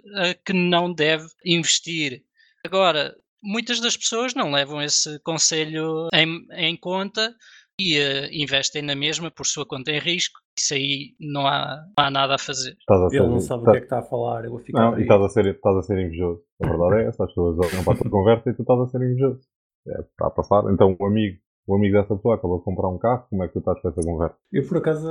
[0.45, 2.23] que não deve investir.
[2.65, 7.36] Agora, muitas das pessoas não levam esse conselho em, em conta
[7.78, 10.39] e uh, investem na mesma por sua conta em risco.
[10.58, 12.78] Isso aí não há, não há nada a fazer.
[12.89, 14.91] A ser, Ele não sabe o que é que está a falar, eu vou ficar.
[14.91, 16.41] Não, e estás a, ser, estás a ser invejoso.
[16.63, 18.88] A verdade é essa, as pessoas olham para a tua conversa e tu estás a
[18.88, 19.41] ser invejoso.
[19.89, 20.63] É, está a passar.
[20.71, 23.54] Então o amigo, o amigo dessa pessoa acabou de comprar um carro, como é que
[23.54, 24.36] tu estás com essa conversa?
[24.51, 25.10] Eu, por acaso,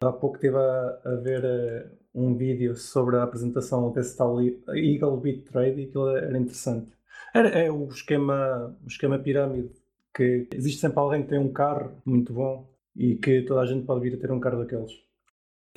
[0.00, 5.20] há pouco estive a, a ver eh, um vídeo sobre a apresentação desse tal Eagle
[5.20, 6.90] Beat Trade e aquilo era interessante.
[7.34, 9.70] Era, é o esquema, o esquema pirâmide,
[10.14, 13.84] que existe sempre alguém que tem um carro muito bom e que toda a gente
[13.84, 14.92] pode vir a ter um carro daqueles.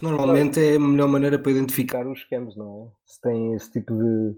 [0.02, 2.08] Normalmente é a melhor maneira para identificar.
[2.08, 2.92] Os scams, não é?
[3.06, 4.38] Se tem esse tipo de,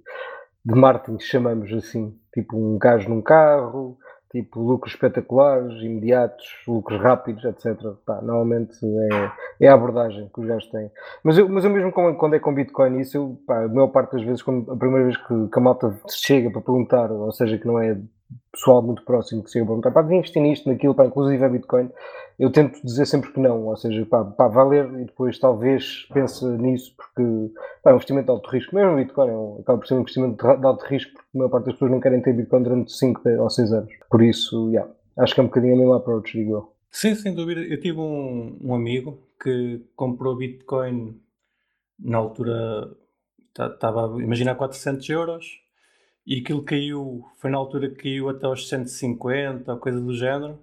[0.65, 2.17] de marketing, chamamos assim.
[2.34, 3.97] Tipo um gajo num carro,
[4.32, 7.78] tipo lucros espetaculares, imediatos, lucros rápidos, etc.
[8.22, 8.78] Normalmente
[9.60, 10.89] é, é a abordagem que os gajos têm.
[11.24, 14.24] Mas eu, mas eu mesmo quando é com Bitcoin, isso pá, a maior parte das
[14.24, 17.67] vezes, quando, a primeira vez que, que a malta chega para perguntar, ou seja, que
[17.67, 17.98] não é
[18.52, 21.50] pessoal muito próximo que chega para perguntar, pá, devia investir nisto, naquilo, pá, inclusive é
[21.50, 21.89] Bitcoin,
[22.38, 26.46] eu tento dizer sempre que não, ou seja, pá, pá valer e depois talvez pense
[26.46, 29.80] nisso, porque pá, é um investimento de alto risco, mesmo o Bitcoin é um, acaba
[29.80, 32.22] por ser um investimento de, alto risco, porque a maior parte das pessoas não querem
[32.22, 33.94] ter Bitcoin durante 5 ou 6 anos.
[34.10, 36.74] Por isso, yeah, acho que é um bocadinho o mesmo approach, digo eu.
[36.91, 37.62] Sim, sem dúvida.
[37.62, 41.22] Eu tive um, um amigo que comprou Bitcoin
[41.98, 42.91] na altura,
[43.58, 45.61] estava, imagina, a 400 euros
[46.25, 50.60] e aquilo caiu, foi na altura que caiu até aos 150 ou coisa do género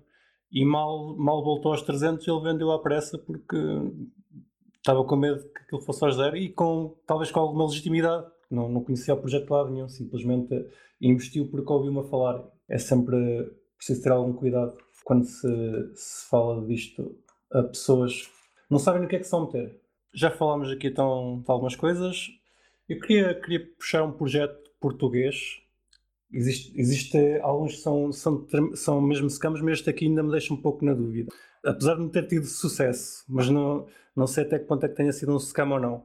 [0.51, 3.57] e mal, mal voltou aos 300 ele vendeu à pressa porque
[4.77, 8.69] estava com medo que aquilo fosse aos zero e com, talvez com alguma legitimidade, não,
[8.69, 10.55] não conhecia o projeto de lado nenhum, simplesmente
[11.01, 12.43] investiu porque ouviu-me falar.
[12.69, 13.17] É sempre
[13.77, 15.49] preciso ter algum cuidado quando se,
[15.95, 17.17] se fala disto
[17.51, 18.31] a pessoas
[18.71, 19.81] não sabem no que é que se vão meter.
[20.15, 22.29] Já falámos aqui então de algumas coisas.
[22.89, 25.61] Eu queria, queria puxar um projeto português.
[26.33, 30.53] Existe, existe alguns que são, são, são mesmo scams, mas este aqui ainda me deixa
[30.53, 31.33] um pouco na dúvida.
[31.65, 34.95] Apesar de não ter tido sucesso, mas não, não sei até que ponto é que
[34.95, 36.05] tenha sido um scam ou não.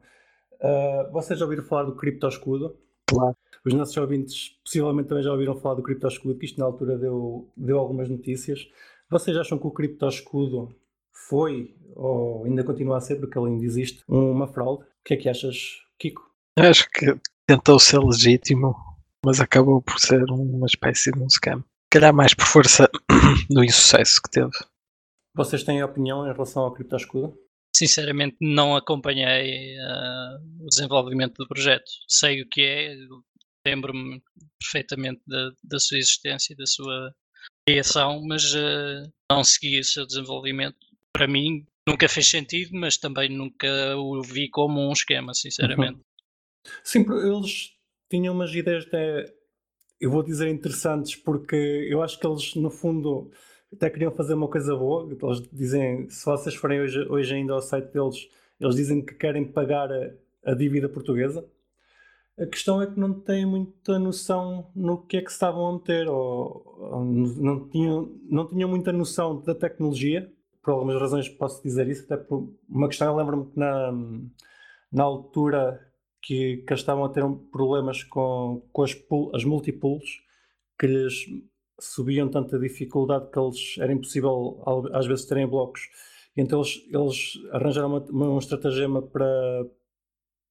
[0.62, 2.78] Ah, vocês já ouviram falar do criptoscudo?
[3.06, 3.36] Claro.
[3.66, 7.50] Os nossos ouvintes possivelmente também já ouviram falar do criptoscudo, que isto na altura deu,
[7.56, 8.68] deu algumas notícias.
[9.10, 10.74] Vocês acham que o criptoscudo
[11.12, 14.84] foi, ou ainda continua a ser, porque ele ainda existe, uma fraude?
[14.84, 16.30] O que é que achas, Kiko?
[16.58, 17.16] Acho que
[17.48, 18.76] tentou ser legítimo,
[19.26, 21.60] mas acabou por ser uma espécie de um scam.
[21.60, 22.90] Se calhar mais por força
[23.50, 24.52] do insucesso que teve.
[25.36, 27.38] Vocês têm opinião em relação ao criptoscudo?
[27.76, 31.90] Sinceramente, não acompanhei ah, o desenvolvimento do projeto.
[32.08, 32.96] Sei o que é,
[33.66, 34.22] lembro-me
[34.60, 37.14] perfeitamente da, da sua existência, da sua
[37.68, 40.78] criação, mas ah, não segui o seu desenvolvimento.
[41.12, 46.00] Para mim, nunca fez sentido, mas também nunca o vi como um esquema, sinceramente.
[46.84, 47.78] Sim, eles
[48.10, 49.34] tinham umas ideias até,
[50.00, 53.32] eu vou dizer interessantes, porque eu acho que eles, no fundo,
[53.72, 55.10] até queriam fazer uma coisa boa.
[55.10, 59.46] Eles dizem, se vocês forem hoje, hoje ainda ao site deles, eles dizem que querem
[59.46, 60.12] pagar a,
[60.46, 61.46] a dívida portuguesa.
[62.38, 66.08] A questão é que não têm muita noção no que é que estavam a meter,
[66.08, 70.32] ou, ou não, tinham, não tinham muita noção da tecnologia.
[70.62, 73.92] Por algumas razões posso dizer isso, até por uma questão, eu lembro-me que na,
[74.92, 75.93] na altura
[76.24, 80.24] que, que estavam a ter problemas com, com as, pool- as multipools,
[80.80, 81.26] que lhes
[81.80, 85.82] subiam tanta dificuldade que eles era impossível às vezes terem blocos.
[86.36, 89.68] Então eles, eles arranjaram uma, uma, um estratagema para,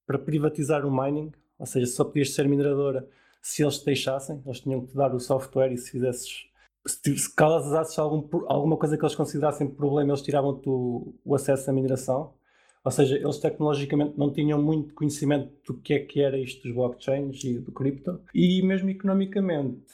[0.06, 3.08] para privatizar o mining, ou seja, só podias ser mineradora
[3.42, 6.46] se eles te deixassem, eles tinham que te dar o software e se fizesses
[6.86, 11.70] se, se causasses algum, alguma coisa que eles considerassem problema, eles tiravam-te o, o acesso
[11.70, 12.34] à mineração.
[12.84, 16.72] Ou seja, eles tecnologicamente não tinham muito conhecimento do que é que era isto dos
[16.74, 18.20] blockchains e do cripto.
[18.34, 19.84] E mesmo economicamente,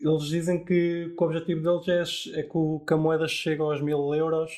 [0.00, 3.60] eles dizem que, que o objetivo deles é, é que, o- que a moeda chegue
[3.60, 4.50] aos mil euros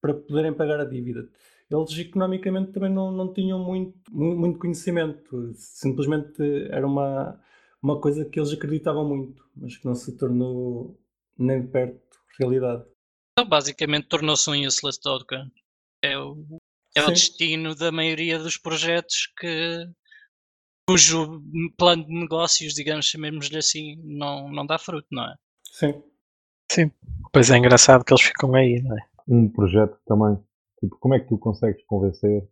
[0.00, 1.28] para poderem pagar a dívida.
[1.70, 5.52] Eles economicamente também não, não tinham muito, mu- muito conhecimento.
[5.54, 7.38] Simplesmente era uma,
[7.82, 10.98] uma coisa que eles acreditavam muito, mas que não se tornou
[11.36, 12.00] nem de perto
[12.38, 12.84] realidade.
[13.32, 15.50] Então, basicamente, tornou-se um useless token.
[16.02, 16.36] É o,
[16.96, 17.12] é o Sim.
[17.12, 19.86] destino da maioria dos projetos que
[20.88, 21.42] cujo
[21.76, 25.34] plano de negócios, digamos, chamemos-lhe assim, não, não dá fruto, não é?
[25.64, 26.02] Sim.
[26.70, 26.90] Sim.
[27.32, 29.02] Pois é engraçado que eles ficam aí, não é?
[29.28, 30.36] Um projeto também.
[30.80, 32.48] Tipo, como é que tu consegues convencer?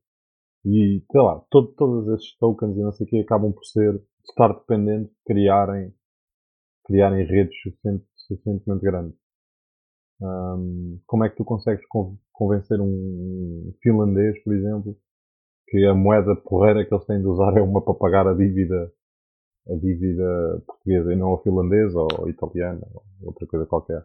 [0.64, 4.02] E, sei lá, todo, todos esses tokens e não sei o que acabam por ser,
[4.28, 5.94] estar dependentes de criarem,
[6.86, 9.18] criarem redes suficiente- suficientemente grandes.
[10.22, 14.96] Ahm, como é que tu consegues con- convencer um finlandês, por exemplo,
[15.68, 18.92] que a moeda porreira que eles têm de usar é uma para pagar a dívida,
[19.68, 24.04] a dívida portuguesa e não a finlandesa ou italiana ou outra coisa qualquer?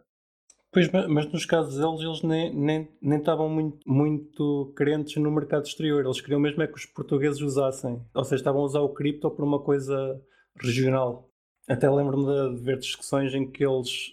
[0.72, 5.30] Pois, ma- mas nos casos deles, eles nem, nem, nem estavam muito, muito crentes no
[5.30, 6.04] mercado exterior.
[6.04, 8.00] Eles queriam mesmo é que os portugueses usassem.
[8.14, 10.20] Ou seja, estavam a usar o cripto por uma coisa
[10.56, 11.28] regional.
[11.68, 14.12] Até lembro-me de, de ver discussões em que eles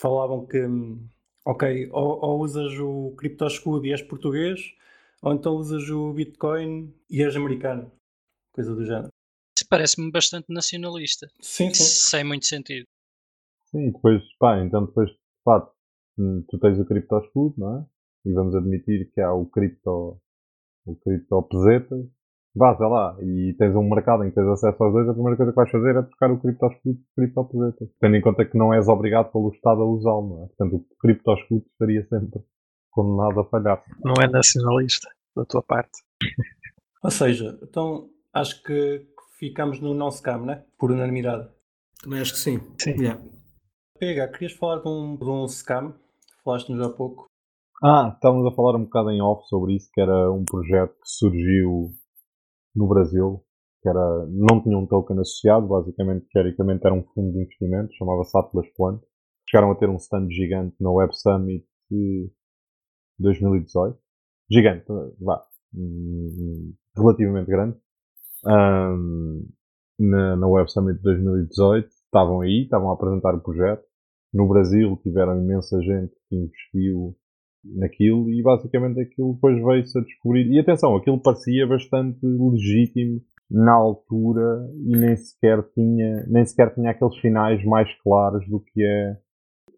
[0.00, 1.06] falavam que, hum,
[1.48, 4.74] ok, ou, ou usas o cripto escudo e és português,
[5.22, 7.90] ou então usas o Bitcoin e és americano.
[8.52, 9.08] Coisa do género.
[9.56, 11.26] Isso parece-me bastante nacionalista.
[11.40, 11.84] Sim, sim.
[11.84, 12.86] Sem muito sentido.
[13.70, 15.72] Sim, depois, pá, então depois, de fato,
[16.18, 17.86] hum, tu tens o cripto escudo, não é?
[18.26, 20.20] E vamos admitir que há o cripto,
[20.84, 22.06] o cripto pesetas.
[22.52, 25.52] Sei lá, e tens um mercado em que tens acesso aos dois, a primeira coisa
[25.52, 27.88] que vais fazer é trocar o cripto escudo por cripto pesetas.
[28.00, 30.46] Tendo em conta que não és obrigado pelo Estado a usá-lo, não é?
[30.48, 32.40] Portanto, o cripto estaria sempre
[32.90, 33.82] condenado a falhar.
[34.02, 36.02] Não é nacionalista da tua parte.
[37.04, 39.06] Ou seja, então acho que
[39.38, 40.64] ficamos no não scam, né?
[40.76, 41.48] Por unanimidade.
[42.02, 42.60] Também acho que sim.
[42.78, 43.00] Sim.
[43.00, 43.22] Yeah.
[43.98, 45.94] PH, querias falar de um, de um scam?
[46.44, 47.26] Falaste-nos há pouco.
[47.82, 51.08] Ah, estávamos a falar um bocado em off sobre isso, que era um projeto que
[51.08, 51.92] surgiu
[52.78, 53.44] no Brasil,
[53.82, 58.38] que era, não tinha um token associado, basicamente, teoricamente era um fundo de investimento, chamava-se
[58.38, 59.02] Atlas Plant.
[59.50, 62.30] Chegaram a ter um stand gigante na Web Summit de
[63.18, 63.98] 2018.
[64.50, 64.86] Gigante,
[65.20, 67.76] vá, hum, relativamente grande.
[68.46, 69.46] Ahm,
[69.98, 73.82] na, na Web Summit de 2018, estavam aí, estavam a apresentar o projeto.
[74.32, 77.16] No Brasil tiveram imensa gente que investiu
[77.74, 80.46] naquilo e basicamente aquilo depois veio-se a descobrir.
[80.50, 86.90] E atenção, aquilo parecia bastante legítimo na altura e nem sequer tinha, nem sequer tinha
[86.90, 89.18] aqueles finais mais claros do que é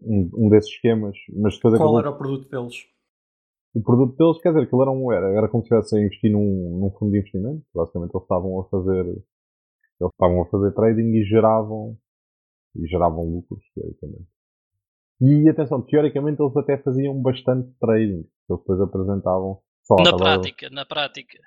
[0.02, 1.16] um, um desses esquemas.
[1.36, 2.74] Mas depois Qual acabou- era o produto deles?
[3.72, 6.32] o produto deles, quer dizer, aquilo era, um, era, era como se estivesse a investir
[6.32, 7.62] num, num fundo de investimento.
[7.74, 11.96] Basicamente eles estavam a fazer eles estavam a fazer trading e geravam
[12.74, 14.26] e geravam lucros, teoricamente.
[15.20, 18.24] E atenção, teoricamente eles até faziam bastante trading.
[18.48, 21.38] Eles depois apresentavam só Na prática, na prática.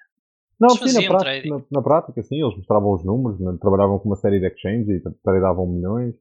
[0.60, 1.50] Não, Eles sim, na faziam prática, trading.
[1.50, 4.88] na, na prática, sim, eles mostravam os números, né, trabalhavam com uma série de exchanges
[4.90, 6.16] e tra- tradeavam milhões,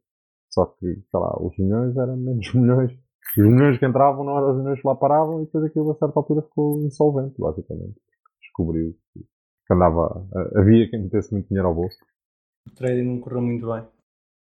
[0.51, 2.93] só que, sei lá, os milhões eram menos milhões.
[3.39, 5.95] Os milhões que entravam não eram os milhões que lá paravam e depois aquilo a
[5.97, 7.95] certa altura ficou insolvente, basicamente.
[8.41, 11.97] Descobriu que andava, a- havia quem metesse muito dinheiro ao bolso.
[12.67, 13.85] O trading não correu muito bem.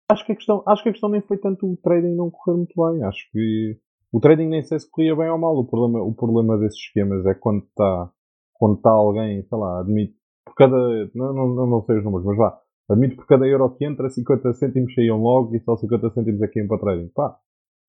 [0.10, 2.58] Acho que a questão, acho que a questão nem foi tanto o trading não correr
[2.58, 3.04] muito bem.
[3.04, 3.78] Acho que
[4.12, 5.56] o trading nem sei se corria bem ou mal.
[5.58, 8.10] O problema, o problema desses esquemas é quando está,
[8.54, 10.16] quando está alguém, sei lá, admite
[10.46, 10.78] por cada,
[11.14, 12.58] não, não, não, sei os números, mas vá,
[12.90, 16.48] admite por cada euro que entra, 50 cêntimos saíam logo e só 50 cêntimos é
[16.48, 17.10] que iam para trading.
[17.14, 17.38] Pá,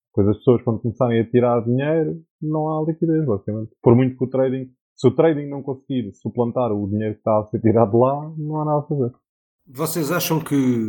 [0.08, 3.70] depois as pessoas quando começarem a tirar dinheiro, não há liquidez, basicamente.
[3.80, 7.38] Por muito que o trading, se o trading não conseguir suplantar o dinheiro que está
[7.38, 9.12] a ser tirado lá, não há nada a fazer.
[9.68, 10.88] Vocês acham que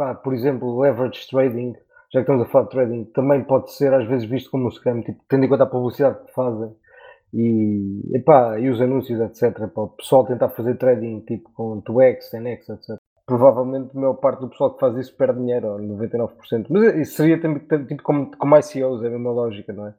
[0.00, 1.74] Pá, por exemplo, leverage trading,
[2.10, 4.70] já que estamos a falar de trading, também pode ser às vezes visto como um
[4.70, 6.74] scam, tipo, tendo em conta a publicidade que fazem
[7.34, 9.68] e, epá, e os anúncios, etc.
[9.68, 12.96] Para o pessoal tentar fazer trading tipo com 2x, 10x, etc.
[13.26, 16.66] Provavelmente a maior parte do pessoal que faz isso perde dinheiro, ou 99%.
[16.70, 19.94] Mas isso seria tipo como, como ICOs, é a mesma lógica, não é?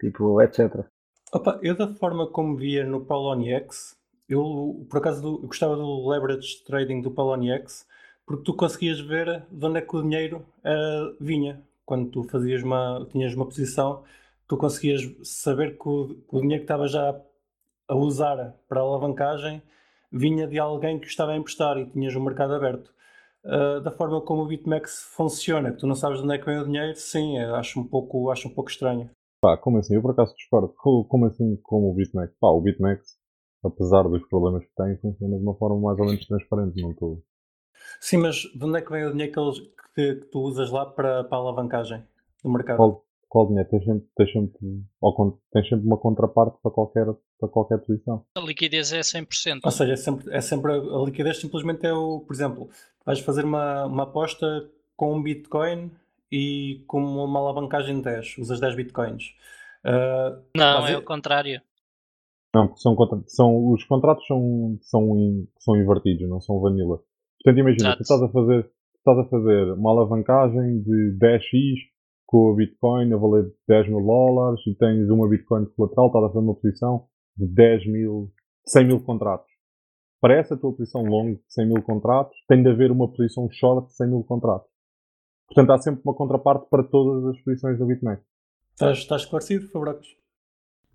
[0.00, 0.86] Tipo, etc.
[1.34, 3.96] Opa, eu da forma como via no Poloniex,
[4.28, 7.84] eu por acaso do- eu gostava do leverage trading do Poloniex,
[8.30, 11.60] porque tu conseguias ver de onde é que o dinheiro eh, vinha.
[11.84, 14.04] Quando tu fazias uma, tinhas uma posição,
[14.46, 17.20] tu conseguias saber que o, que o dinheiro que estava já
[17.88, 19.60] a usar para alavancagem
[20.12, 22.92] vinha de alguém que estava a emprestar e tinhas o mercado aberto.
[23.44, 26.44] Uh, da forma como o BitMEX funciona, que tu não sabes de onde é que
[26.46, 29.10] vem o dinheiro, sim, eu acho um pouco, acho um pouco estranho.
[29.42, 29.96] Pá, como assim?
[29.96, 30.68] Eu por acaso discordo.
[30.76, 32.32] Co- Como assim como o BitMEX?
[32.38, 33.18] Pá, o BitMEX,
[33.64, 36.80] apesar dos problemas que tem, funciona de uma forma mais ou menos transparente.
[36.80, 37.22] Não estou.
[38.00, 39.60] Sim, mas de onde é que vem o dinheiro que, eles-
[39.94, 42.02] que- que tu usas lá para, para a alavancagem
[42.42, 42.76] do mercado?
[42.78, 43.68] Qual, qual dinheiro?
[43.68, 44.58] Tens sempre, tens, sempre,
[45.00, 47.06] con- tens sempre uma contraparte para qualquer,
[47.38, 48.24] para qualquer posição.
[48.34, 49.60] A liquidez é 100%.
[49.64, 52.70] Ou seja, é sempre, é sempre a a liquidez simplesmente é o, por exemplo,
[53.04, 55.90] vais fazer uma, uma aposta com um Bitcoin
[56.32, 59.34] e com uma alavancagem de 10, usas 10 Bitcoins.
[59.84, 61.60] Uh, Não, é o contrário.
[62.54, 67.00] Não, porque são, são, os contratos são, são, in- são invertidos, não são vanilla.
[67.42, 71.90] Portanto, imagina, tu estás a fazer, tu estás a fazer uma alavancagem de 10x
[72.26, 76.28] com a Bitcoin a valer 10 mil dólares e tens uma Bitcoin colateral, estás a
[76.28, 78.30] fazer uma posição de 10 mil,
[78.66, 79.50] 100 mil contratos.
[80.20, 83.88] Para essa tua posição longa de 100 mil contratos, tem de haver uma posição short
[83.88, 84.68] de 100 mil contratos.
[85.46, 88.22] Portanto, há sempre uma contraparte para todas as posições da BitMEX.
[88.72, 90.06] estás, estás esclarecido, Fabrocos?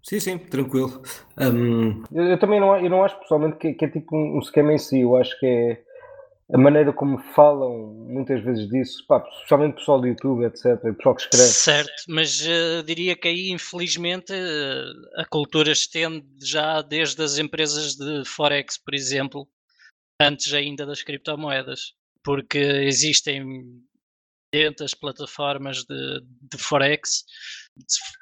[0.03, 1.01] Sim, sim, tranquilo.
[1.37, 4.39] Hum, Eu, eu também não, eu não acho pessoalmente que, que é tipo um, um
[4.39, 5.83] esquema em si, eu acho que é
[6.53, 11.21] a maneira como falam muitas vezes disso, pá, especialmente pessoal do YouTube, etc., pessoal que
[11.23, 11.47] escreve.
[11.47, 17.95] Certo, mas uh, diria que aí, infelizmente, uh, a cultura estende já desde as empresas
[17.95, 19.47] de Forex, por exemplo,
[20.21, 23.43] antes ainda das criptomoedas, porque existem
[24.81, 27.25] as plataformas de, de Forex.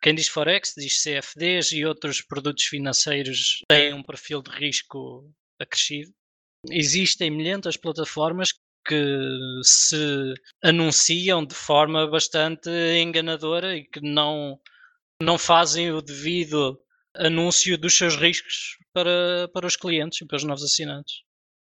[0.01, 6.11] Quem diz Forex diz CFDs e outros produtos financeiros têm um perfil de risco acrescido
[6.69, 8.53] existem milhentas plataformas
[8.85, 9.05] que
[9.63, 12.69] se anunciam de forma bastante
[13.01, 14.59] enganadora e que não,
[15.21, 16.79] não fazem o devido
[17.15, 21.21] anúncio dos seus riscos para, para os clientes e para os novos assinantes.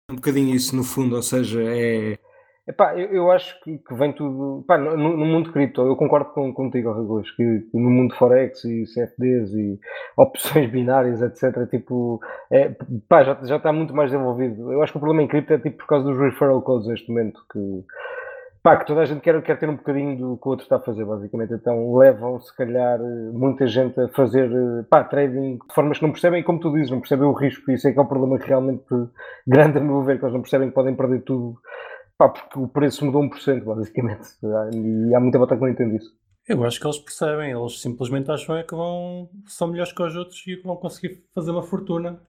[0.10, 2.18] Um bocadinho isso no fundo, ou seja, é
[2.70, 4.62] Epá, eu, eu acho que, que vem tudo.
[4.64, 8.64] Epá, no, no mundo cripto, eu concordo com, contigo, Regulas, que, que no mundo Forex
[8.64, 9.80] e CFDs e
[10.16, 12.20] opções binárias, etc., tipo,
[12.52, 12.76] é,
[13.26, 14.72] já, já está muito mais desenvolvido.
[14.72, 17.10] Eu acho que o problema em cripto é tipo por causa dos referral codes neste
[17.10, 17.84] momento, que,
[18.62, 20.76] pá, que toda a gente quer, quer ter um bocadinho do que o outro está
[20.76, 21.56] a fazer, basicamente.
[21.56, 23.00] Então levam, se calhar,
[23.34, 24.48] muita gente a fazer
[24.92, 27.88] pá, trading de formas que não percebem, como tu dizes, não percebem o risco, isso
[27.88, 28.86] é que é o problema realmente
[29.48, 31.58] grande a meu ver, que eles não percebem que podem perder tudo
[32.20, 34.28] Pá, porque o preço mudou 1%, basicamente.
[34.44, 36.14] E há muita volta que não entende isso.
[36.46, 40.16] Eu acho que eles percebem, eles simplesmente acham é que vão, são melhores que os
[40.18, 42.22] outros e que vão conseguir fazer uma fortuna.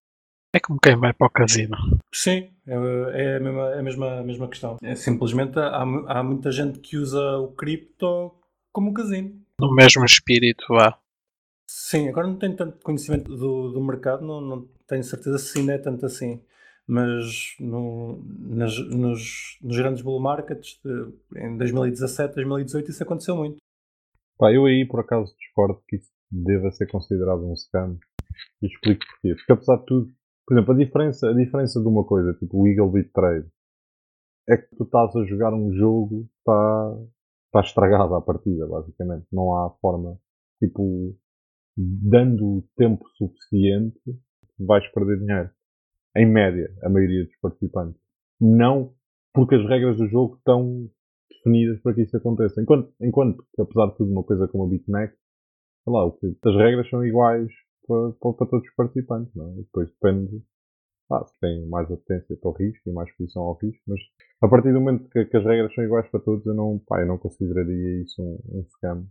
[0.55, 1.77] É como quem vai para o casino.
[2.15, 4.77] Sim, é, é a, mesma, é a, mesma, a mesma questão.
[4.81, 8.33] É simplesmente há, há muita gente que usa o cripto
[8.73, 9.43] como um casino.
[9.59, 10.97] No mesmo espírito, vá.
[11.69, 15.73] Sim, agora não tenho tanto conhecimento do, do mercado, não, não tenho certeza se ainda
[15.73, 16.41] é tanto assim
[16.91, 23.59] mas no, nas, nos, nos, grandes bull markets de, em 2017, 2018 isso aconteceu muito.
[24.37, 27.97] Pá, eu aí por acaso discordo que isso deva ser considerado um scam
[28.61, 29.37] e explico porquê.
[29.37, 30.13] Porque apesar de tudo,
[30.45, 33.49] por exemplo, a diferença, a diferença de uma coisa, tipo o Eagle Beat Trade,
[34.49, 36.99] é que tu estás a jogar um jogo, está,
[37.47, 39.29] está estragado à partida, basicamente.
[39.31, 40.19] Não há forma,
[40.59, 41.17] tipo,
[41.77, 44.01] dando tempo suficiente,
[44.59, 45.51] vais perder dinheiro
[46.17, 48.01] em média, a maioria dos participantes.
[48.41, 48.95] Não
[49.33, 50.89] porque as regras do jogo estão
[51.31, 52.61] definidas para que isso aconteça.
[52.61, 55.15] Enquanto, enquanto apesar de tudo, uma coisa como a BitMEX,
[55.85, 57.49] sei lá, as regras são iguais
[57.87, 59.55] para, para, todos os participantes, não é?
[59.57, 60.43] Depois depende,
[61.11, 64.01] ah, se tem mais atendência para o risco e mais exposição ao risco, mas
[64.43, 67.01] a partir do momento que, que, as regras são iguais para todos, eu não, pá,
[67.01, 69.07] eu não consideraria isso um, um scam.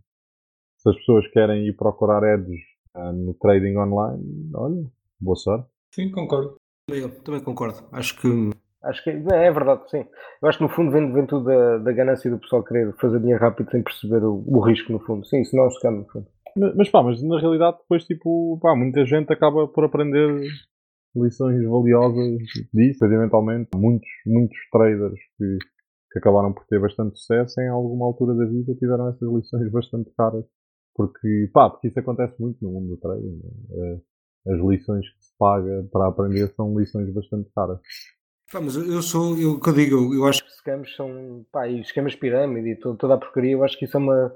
[0.78, 2.60] Se as pessoas querem ir procurar ads
[2.96, 5.68] uh, no trading online, olha, boa sorte.
[5.94, 6.59] Sim, concordo.
[6.98, 7.78] Eu também concordo.
[7.92, 8.50] Acho que.
[8.82, 10.06] Acho que é, é verdade, sim.
[10.42, 13.20] Eu acho que no fundo vem, vem tudo da, da ganância do pessoal querer fazer
[13.20, 15.26] dinheiro rápido sem perceber o, o risco, no fundo.
[15.26, 16.26] Sim, isso não é um scam, no fundo.
[16.56, 20.40] Mas, mas pá, mas na realidade depois, tipo, pá, muita gente acaba por aprender
[21.14, 22.38] lições valiosas
[22.72, 23.04] disso.
[23.04, 25.58] Eventualmente, muitos, muitos traders que,
[26.12, 30.10] que acabaram por ter bastante sucesso em alguma altura da vida tiveram essas lições bastante
[30.16, 30.44] caras.
[30.94, 33.40] Porque, pá, porque isso acontece muito no mundo do trading.
[33.68, 34.00] Né?
[34.46, 37.78] As lições que se paga para aprender são lições bastante caras.
[38.52, 42.16] Mas eu sou, eu que eu digo, eu acho que esquemas são, pá, e esquemas
[42.16, 44.32] pirâmide e toda, toda a porcaria, eu acho que isso é uma,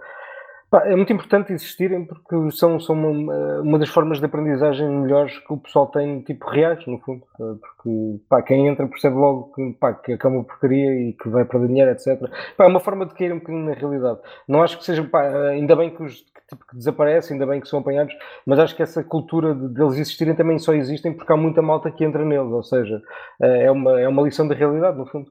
[0.75, 5.39] pá, é muito importante existirem porque são, são uma, uma das formas de aprendizagem melhores
[5.39, 9.73] que o pessoal tem, tipo, reais, no fundo, porque, pá, quem entra percebe logo que,
[9.75, 12.21] pá, que é uma porcaria e que vai perder dinheiro, etc.
[12.57, 14.19] Pá, é uma forma de cair um bocadinho na realidade.
[14.49, 17.69] Não acho que seja, pá, ainda bem que os, tipo, que desaparecem, ainda bem que
[17.69, 18.15] são apanhados,
[18.47, 21.91] mas acho que essa cultura de, deles existirem também só existem porque há muita malta
[21.91, 23.03] que entra neles, ou seja,
[23.41, 25.31] é uma, é uma lição da realidade, no fundo.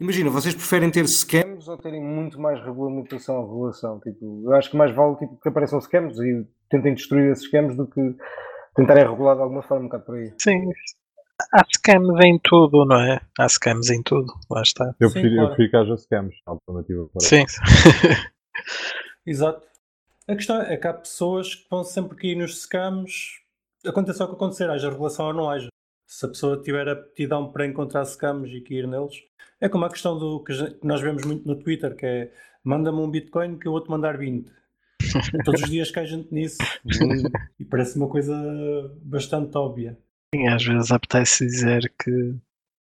[0.00, 4.00] Imagina, vocês preferem ter scams ou terem muito mais regulamentação ou regulação?
[4.00, 7.76] Tipo, eu acho que mais vale tipo, que apareçam scams e tentem destruir esses scams
[7.76, 8.00] do que
[8.74, 10.32] tentarem regular de alguma forma um bocado por aí.
[10.40, 10.68] Sim,
[11.52, 13.20] há scams em tudo, não é?
[13.38, 14.84] Há scams em tudo, lá está.
[14.98, 15.42] Eu prefiro, Sim, claro.
[15.42, 17.44] eu prefiro que haja scams, alternativa para Sim.
[19.24, 19.73] Exato.
[20.26, 23.40] A questão é que há pessoas que vão sempre cair nos scams,
[23.86, 25.68] aconteça o que acontecer, haja regulação ou não haja.
[26.06, 29.22] Se a pessoa tiver aptidão para encontrar scams e cair neles,
[29.60, 32.32] é como a questão do que nós vemos muito no Twitter, que é
[32.64, 34.50] manda-me um Bitcoin que eu vou-te mandar 20.
[35.44, 36.58] Todos os dias cai gente nisso
[37.58, 38.34] e parece uma coisa
[39.02, 39.98] bastante óbvia.
[40.34, 42.34] Sim, às vezes apetece dizer que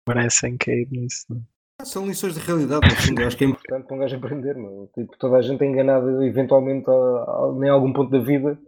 [0.09, 1.27] merecem cair nisso.
[1.83, 2.87] São lições de realidade.
[3.19, 4.55] Eu acho que é importante para um gajo aprender.
[4.55, 4.91] Meu.
[4.95, 8.59] Tipo, toda a gente é enganada eventualmente a, a, em algum ponto da vida.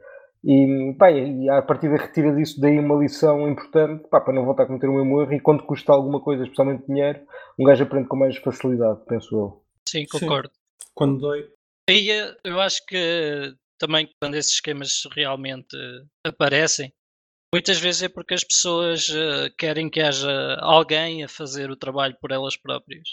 [0.45, 4.45] E, pá, e a partir da retira disso, daí uma lição importante pá, para não
[4.45, 5.33] voltar a cometer o mesmo erro.
[5.33, 7.21] E quando custa alguma coisa, especialmente dinheiro,
[7.59, 9.65] um gajo aprende com mais facilidade, penso eu.
[9.89, 10.51] Sim, concordo.
[10.51, 10.91] Sim.
[10.95, 11.49] Quando dói.
[11.89, 15.77] E eh, eu acho que também quando esses esquemas realmente
[16.25, 16.93] aparecem,
[17.57, 22.15] Muitas vezes é porque as pessoas uh, querem que haja alguém a fazer o trabalho
[22.21, 23.09] por elas próprias.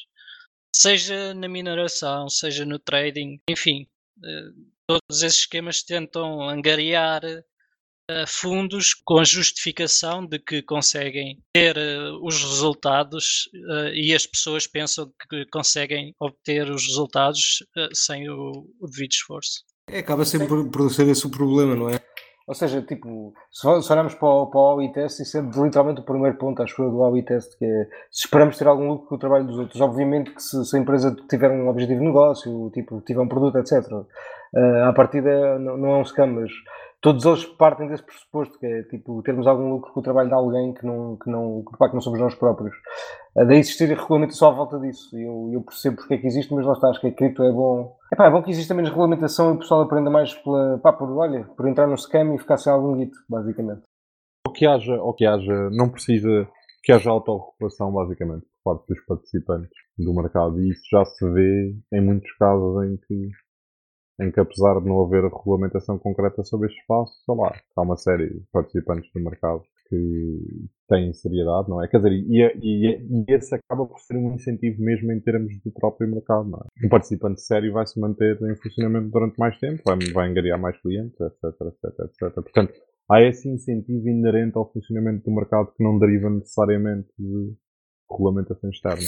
[0.75, 3.87] seja na mineração, seja no trading, enfim,
[4.21, 4.49] eh,
[4.85, 12.11] todos esses esquemas tentam angariar eh, fundos com a justificação de que conseguem ter eh,
[12.21, 13.49] os resultados
[13.93, 17.63] e as pessoas pensam que conseguem obter os resultados
[17.93, 19.63] sem o, devido esforço.
[19.89, 22.03] É, acaba sempre por ser esse o problema, não é?
[22.45, 26.61] Ou seja, tipo, se, olharmos para o, para o isso é literalmente o primeiro ponto,
[26.61, 29.57] acho eu, do test, que é se esperamos ter algum lucro com o trabalho dos
[29.57, 29.79] outros.
[29.79, 33.57] Obviamente que se, se a empresa tiver um objetivo de negócio, tipo, tiver um produto,
[33.59, 34.05] etc., uh,
[34.55, 36.51] eh, a partida não, não é um scam, mas
[37.03, 40.33] todos eles partem desse pressuposto, que é tipo termos algum lucro com o trabalho de
[40.33, 42.73] alguém que não, que não, que, pá, que não somos nós próprios.
[43.35, 45.15] Uh, daí existir regulamentação à volta disso.
[45.15, 47.51] Eu, eu percebo porque é que existe, mas lá está, acho que a cripto é
[47.51, 47.93] bom.
[48.11, 50.93] É pá, é bom que exista menos regulamentação e o pessoal aprenda mais pela, pá,
[50.93, 53.81] por, olha, por entrar no scam e ficar sem algum guito, basicamente.
[54.47, 56.47] Ou que haja, ou que haja, não precisa
[56.83, 60.57] que haja autorregulação, basicamente, por parte dos participantes do mercado.
[60.61, 63.29] E isso já se vê em muitos casos em que
[64.23, 67.97] em que apesar de não haver regulamentação concreta sobre este espaço, sei lá, há uma
[67.97, 71.87] série de participantes do mercado que têm seriedade, não é?
[71.87, 75.71] Quer dizer, e, e, e esse acaba por ser um incentivo mesmo em termos do
[75.71, 76.85] próprio mercado, não é?
[76.85, 80.79] Um participante sério vai se manter em funcionamento durante mais tempo, vai, vai angariar mais
[80.81, 82.33] clientes, etc, etc, etc.
[82.33, 82.73] Portanto,
[83.09, 87.53] há esse incentivo inerente ao funcionamento do mercado que não deriva necessariamente de
[88.09, 89.03] regulamentação externa.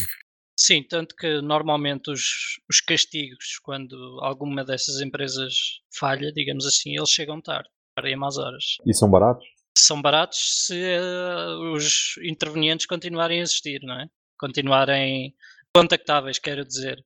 [0.58, 7.10] Sim, tanto que normalmente os, os castigos, quando alguma dessas empresas falha, digamos assim, eles
[7.10, 7.70] chegam tarde,
[8.04, 8.78] em más horas.
[8.86, 9.46] E são baratos?
[9.78, 14.08] São baratos se uh, os intervenientes continuarem a existir, não é?
[14.40, 15.34] Continuarem
[15.76, 17.04] contactáveis, quero dizer.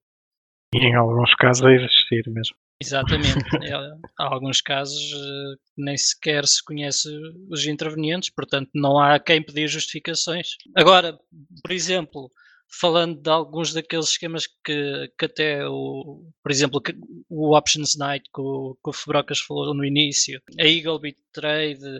[0.75, 2.55] E em alguns casos a existir mesmo.
[2.81, 3.33] Exatamente.
[3.61, 7.09] É, há alguns casos uh, nem sequer se conhece
[7.49, 10.49] os intervenientes, portanto não há quem pedir justificações.
[10.75, 11.17] Agora,
[11.61, 12.31] por exemplo,
[12.69, 16.81] falando de alguns daqueles esquemas que, que até o, por exemplo,
[17.29, 21.97] o Options Night que o, que o falou no início, a Eagle Beat Trade,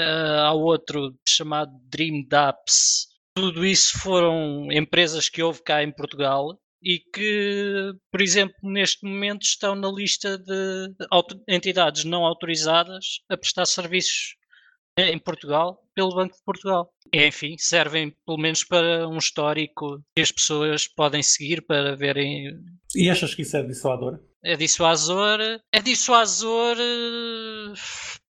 [0.00, 6.60] uh, há outro chamado Dream Daps, tudo isso foram empresas que houve cá em Portugal
[6.82, 10.94] e que, por exemplo, neste momento estão na lista de
[11.48, 14.36] entidades não autorizadas a prestar serviços
[14.96, 16.92] em Portugal pelo Banco de Portugal.
[17.12, 22.54] Enfim, servem pelo menos para um histórico que as pessoas podem seguir para verem.
[22.94, 24.20] E achas que isso é dissuador?
[24.42, 25.38] É dissuasor,
[25.72, 27.74] é dissuasor eh,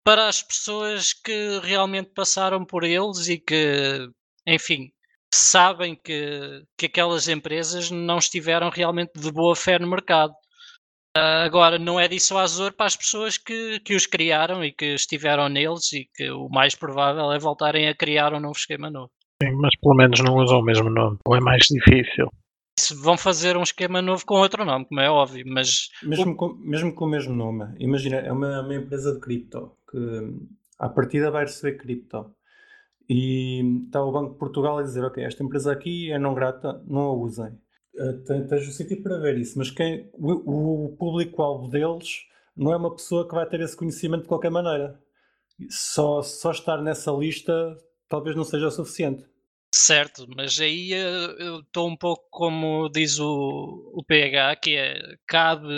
[0.04, 4.08] para as pessoas que realmente passaram por eles e que,
[4.46, 4.92] enfim,
[5.34, 10.32] sabem que, que aquelas empresas não estiveram realmente de boa fé no mercado.
[11.44, 15.92] Agora, não é dissuasor para as pessoas que, que os criaram e que estiveram neles
[15.92, 19.10] e que o mais provável é voltarem a criar um novo esquema novo.
[19.42, 22.28] Sim, mas pelo menos não usam o mesmo nome, ou é mais difícil.
[22.78, 25.88] Se vão fazer um esquema novo com outro nome, como é óbvio, mas.
[26.02, 26.36] Mesmo, o...
[26.36, 29.98] com, mesmo com o mesmo nome, imagina, é uma, uma empresa de cripto que
[30.78, 32.34] à partida vai receber cripto.
[33.08, 36.82] E está o Banco de Portugal a dizer: Ok, esta empresa aqui é não grata,
[36.86, 37.56] não a usem.
[37.98, 42.26] Uh, tens o sentido para ver isso, mas quem, o, o público-alvo deles
[42.56, 45.00] não é uma pessoa que vai ter esse conhecimento de qualquer maneira.
[45.70, 47.76] Só, só estar nessa lista
[48.08, 49.24] talvez não seja o suficiente.
[49.74, 55.16] Certo, mas aí eh, eu estou um pouco como diz o, o PH, que é
[55.26, 55.68] cabe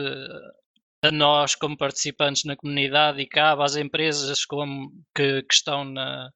[1.02, 6.30] a nós como participantes na comunidade e cabe às empresas como, que, que estão na,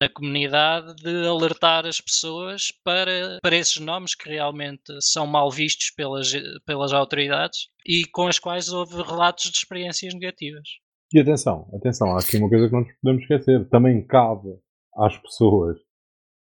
[0.00, 5.90] na comunidade de alertar as pessoas para, para esses nomes que realmente são mal vistos
[5.90, 6.32] pelas,
[6.66, 10.68] pelas autoridades e com as quais houve relatos de experiências negativas.
[11.12, 13.68] E atenção, atenção, há aqui uma coisa que não nos podemos esquecer.
[13.68, 14.48] Também cabe
[14.96, 15.78] às pessoas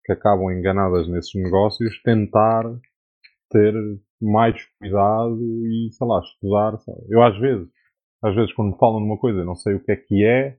[0.05, 2.63] que acabam enganadas nesses negócios tentar
[3.49, 3.73] ter
[4.21, 6.77] mais cuidado e, sei lá, estudar.
[7.09, 7.67] Eu às vezes,
[8.23, 10.57] às vezes quando falam numa coisa não sei o que é que é,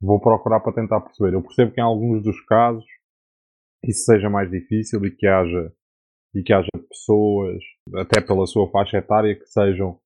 [0.00, 1.34] vou procurar para tentar perceber.
[1.34, 2.84] Eu percebo que em alguns dos casos
[3.84, 5.72] isso seja mais difícil e que haja
[6.34, 7.58] e que haja pessoas,
[7.96, 9.98] até pela sua faixa etária, que sejam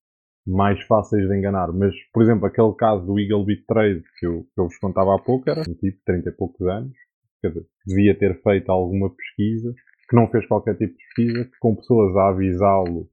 [0.47, 1.71] mais fáceis de enganar.
[1.73, 5.15] Mas, por exemplo, aquele caso do Eagle Beat Trade que eu, que eu vos contava
[5.15, 6.97] há pouco, era um tipo de 30 e poucos anos,
[7.43, 9.75] quer dizer, devia ter feito alguma pesquisa,
[10.09, 13.09] que não fez qualquer tipo de pesquisa, que com pessoas a avisá-lo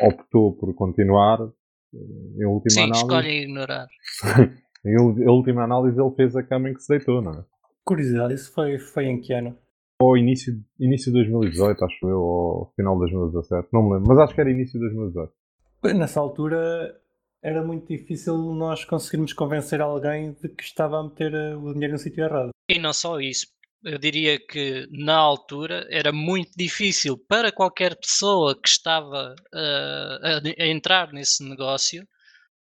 [0.00, 1.38] optou por continuar.
[1.94, 3.00] Em última Sim, análise.
[3.00, 3.86] escolhe ignorar.
[4.86, 7.44] Em última análise, ele fez a cama em que se deitou, não é?
[7.84, 9.56] Curiosidade, isso foi, foi em que ano?
[10.00, 14.18] Ou início, início de 2018, acho eu, ou final de 2017, não me lembro, mas
[14.18, 15.32] acho que era início de 2018.
[15.98, 16.94] Nessa altura
[17.42, 21.92] era muito difícil nós conseguirmos convencer alguém de que estava a meter eh, o dinheiro
[21.92, 22.50] no sítio errado.
[22.68, 23.46] E não só isso,
[23.84, 30.64] Eu diria que na altura era muito difícil para qualquer pessoa que estava uh, a,
[30.64, 32.02] a, entrar nesse negócio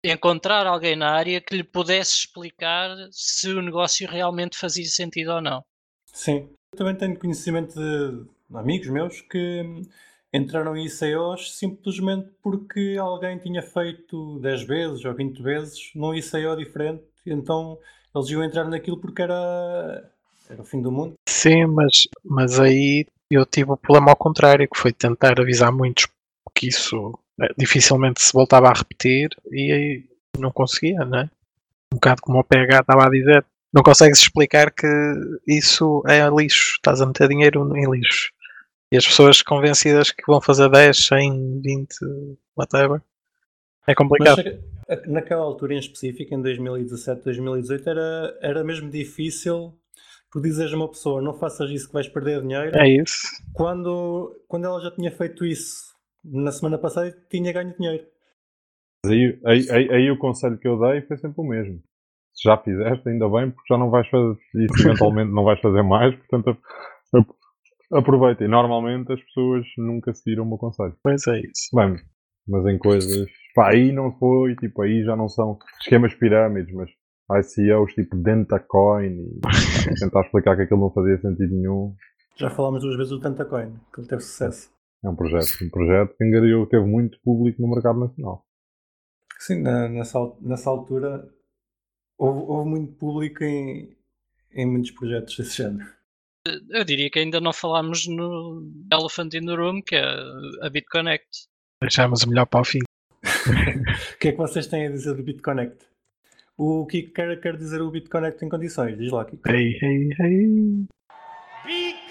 [0.05, 5.41] encontrar alguém na área que lhe pudesse explicar se o negócio realmente fazia sentido ou
[5.41, 5.65] não.
[6.13, 9.65] Sim, eu também tenho conhecimento de amigos meus que
[10.33, 16.57] entraram em ICOs simplesmente porque alguém tinha feito 10 vezes ou 20 vezes num ICO
[16.57, 17.79] diferente, então
[18.15, 20.11] eles iam entrar naquilo porque era,
[20.49, 21.15] era o fim do mundo.
[21.29, 26.07] Sim, mas, mas aí eu tive o problema ao contrário, que foi tentar avisar muitos
[26.55, 27.19] que isso
[27.57, 30.05] dificilmente se voltava a repetir e aí
[30.39, 31.31] não conseguia, né?
[31.93, 34.87] Um bocado como o PH estava a dizer, não consegues explicar que
[35.47, 38.33] isso é lixo, estás a meter dinheiro em lixo.
[38.91, 41.95] E as pessoas convencidas que vão fazer 10, 100, 20,
[42.57, 43.01] whatever,
[43.87, 44.43] é complicado.
[44.89, 49.75] Mas naquela altura em específico, em 2017, 2018, era, era mesmo difícil
[50.33, 52.77] tu dizes a uma pessoa não faças isso que vais perder dinheiro.
[52.77, 53.21] É isso.
[53.53, 55.92] Quando, quando ela já tinha feito isso
[56.25, 58.07] na semana passada e tinha ganho dinheiro.
[59.07, 61.83] Aí, aí, aí, aí, o conselho que eu dei foi sempre o mesmo.
[62.35, 65.83] Se já fizeste, ainda bem, porque já não vais fazer isso, eventualmente não vais fazer
[65.83, 66.57] mais, portanto
[67.93, 68.45] aproveita.
[68.45, 70.97] E normalmente as pessoas nunca seguiram o meu conselho.
[71.03, 71.69] Pois é isso.
[71.75, 71.97] Bem,
[72.49, 73.27] mas em coisas.
[73.55, 76.91] Pá, aí não foi, tipo, aí já não são esquemas pirâmides, mas
[77.31, 79.39] ICOs tipo Dentacoin
[79.91, 81.95] e tentar explicar que aquilo não fazia sentido nenhum.
[82.37, 84.71] Já falámos duas vezes do Dentacoin, que ele teve sucesso.
[85.05, 88.47] É um projeto, um projeto que engariou, teve muito público no mercado nacional.
[89.39, 91.29] Sim, na, nessa, nessa altura
[92.17, 93.97] houve, houve muito público em,
[94.53, 95.91] em muitos projetos desse género.
[96.71, 100.05] Eu diria que ainda não falámos no Elephant in the Room, que é
[100.61, 101.49] a BitConnect.
[101.81, 102.81] Deixámos o melhor para o fim.
[103.25, 105.85] o que é que vocês têm a dizer do BitConnect?
[106.57, 108.97] O que quer, quer dizer o BitConnect em condições?
[108.97, 109.49] Diz lá, Kiko.
[109.49, 110.87] Hey, hey, hey.
[111.65, 112.02] BitConnect!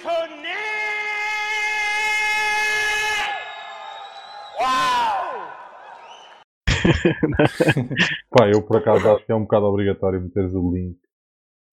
[8.29, 10.99] Pá, eu por acaso acho que é um bocado obrigatório meteres o link,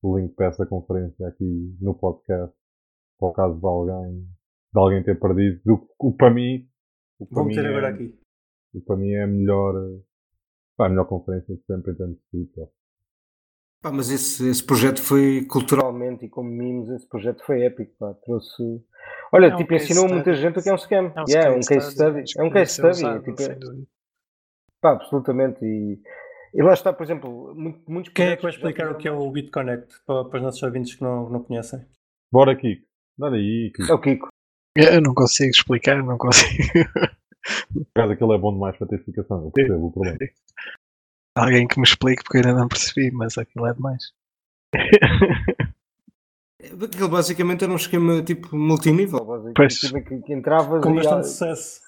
[0.03, 2.55] o link para essa conferência aqui no podcast,
[3.18, 4.20] para o caso de alguém,
[4.72, 5.61] de alguém ter perdido.
[5.66, 6.68] O, o para mim,
[7.18, 8.18] o para Vou mim é, aqui.
[8.74, 9.74] O para mim é a melhor,
[10.76, 12.72] pá, a melhor conferência de sempre em termos de futebol.
[13.80, 18.12] Pá, mas esse, esse projeto foi culturalmente e como memes, esse projeto foi épico, pá,
[18.24, 18.84] trouxe.
[19.32, 20.14] Olha, É um tipo, ensinou study.
[20.14, 21.12] muita gente o que é um scam.
[21.14, 22.24] É um Yeah, case um case study.
[22.38, 23.09] É um case ser study.
[23.09, 23.86] usado, tipo, dúvida.
[24.80, 25.64] pá, absolutamente.
[25.64, 26.01] E,
[26.55, 29.12] e lá está, por exemplo, mu- muitos Quem é que vai explicar o que é
[29.12, 31.84] o BitConnect para, para os nossos ouvintes que não, não conhecem?
[32.32, 32.86] Bora, Kiko.
[33.18, 33.90] Dá aí, Kiko.
[33.90, 34.28] É o Kiko.
[34.76, 36.62] Eu não consigo explicar, não consigo.
[37.74, 39.44] Por acaso aquilo é bom demais para ter explicação.
[39.44, 40.18] Eu percebo o problema.
[41.36, 44.12] Alguém que me explique, porque eu ainda não percebi, mas aquilo é demais.
[46.61, 49.78] Aquilo basicamente era um esquema tipo multinível, basicamente.
[49.80, 51.80] Tipo, que, que entravas Com e- bastante sucesso.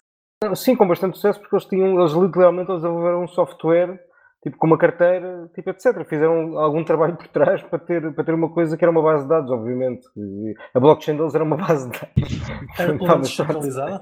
[0.55, 4.01] Sim, com bastante sucesso, porque eles tinham, eles literalmente eles desenvolveram um software,
[4.43, 6.03] tipo com uma carteira, tipo, etc.
[6.09, 9.25] Fizeram algum trabalho por trás para ter, para ter uma coisa que era uma base
[9.25, 10.07] de dados, obviamente.
[10.17, 12.41] E a blockchain deles era uma base de dados.
[12.79, 13.21] Era sorte.
[13.23, 14.01] descentralizada?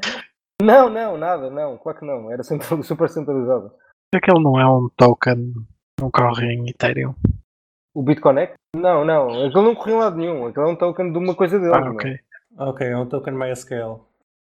[0.63, 2.31] Não, não, nada, não, claro que não.
[2.31, 3.73] Era central- super centralizado.
[4.15, 5.53] Aquele não é um token,
[6.01, 7.15] não corre em Ethereum.
[7.99, 8.55] O BitConnect?
[8.77, 10.47] Não, não, aquele não corria em lado nenhum.
[10.47, 11.75] Aquele é um token de uma coisa deles.
[11.75, 11.95] Ah, não é?
[11.95, 12.19] ok.
[12.57, 14.07] Ok, é um token MySQL.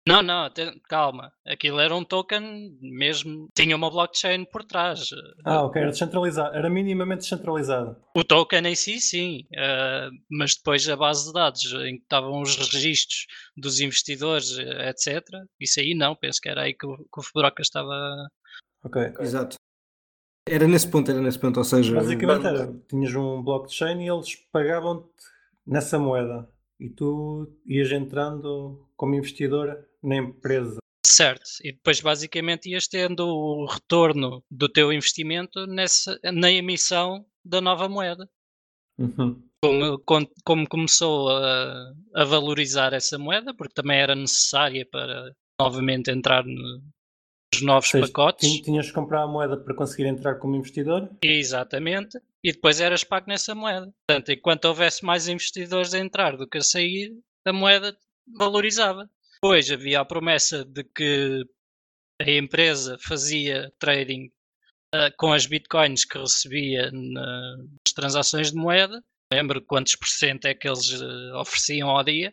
[0.09, 1.31] Não, não, até- calma.
[1.47, 3.51] Aquilo era um token mesmo.
[3.55, 5.11] Tinha uma blockchain por trás.
[5.45, 6.57] Ah, ok, era descentralizado.
[6.57, 7.95] Era minimamente descentralizado.
[8.17, 12.41] O token em si, sim, eh, mas depois a base de dados em que estavam
[12.41, 15.23] os registros dos investidores, eh, etc.
[15.61, 17.95] Isso aí não, penso que era aí que o, que o Fedroca estava.
[18.83, 19.13] Ok.
[19.21, 19.57] Exato.
[20.47, 21.95] Era nesse ponto, era nesse ponto, ou seja...
[21.95, 25.09] Basicamente era, tinhas um blockchain e eles pagavam-te
[25.67, 26.49] nessa moeda.
[26.79, 30.79] E tu ias entrando como investidor na empresa.
[31.07, 37.61] Certo, e depois basicamente ias tendo o retorno do teu investimento nessa, na emissão da
[37.61, 38.29] nova moeda.
[38.99, 39.43] Uhum.
[39.63, 46.11] Como, com- como começou a, a valorizar essa moeda, porque também era necessária para novamente
[46.11, 46.83] entrar no-
[47.63, 48.49] novos seja, pacotes.
[48.51, 51.09] tin- Tinhas que comprar a moeda para conseguir entrar como investidor.
[51.23, 52.19] Exatamente.
[52.43, 53.93] E depois eras pago nessa moeda.
[54.07, 57.13] Portanto, enquanto houvesse mais investidores a entrar do que a sair,
[57.47, 57.97] a moeda
[58.39, 59.09] valorizava.
[59.43, 61.45] Depois havia a promessa de que
[62.21, 64.31] a empresa fazia trading
[64.95, 69.03] ah, com as bitcoins que recebia na- nas transações de moeda.
[69.33, 72.33] Lembro quantos por cento é que eles ah, ofereciam ao dia,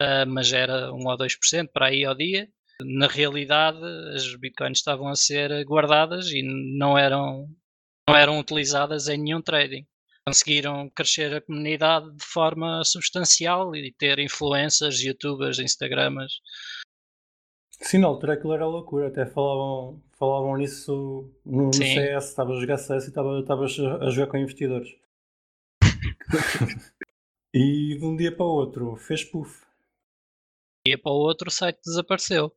[0.00, 2.48] Ah, mas era 1 ou 2% para aí ao dia.
[2.84, 3.78] Na realidade,
[4.14, 7.48] as bitcoins estavam a ser guardadas e não eram
[8.08, 9.86] não eram utilizadas em nenhum trading.
[10.26, 16.40] conseguiram crescer a comunidade de forma substancial e ter influencers, youtubers, instagramas.
[17.80, 21.74] Sim, na altura aquilo era loucura, até falavam, falavam nisso no, no.
[21.74, 24.96] CS, estava a jogar CS e estava estavas a jogar com investidores.
[27.52, 29.66] e de um dia para o outro fez puff.
[30.86, 32.54] E para o outro o site desapareceu.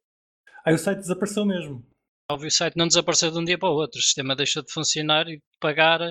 [0.67, 1.81] Aí o site desapareceu mesmo.
[2.29, 3.99] Óbvio, o site não desapareceu de um dia para o outro.
[3.99, 6.01] O sistema deixou de funcionar e de pagar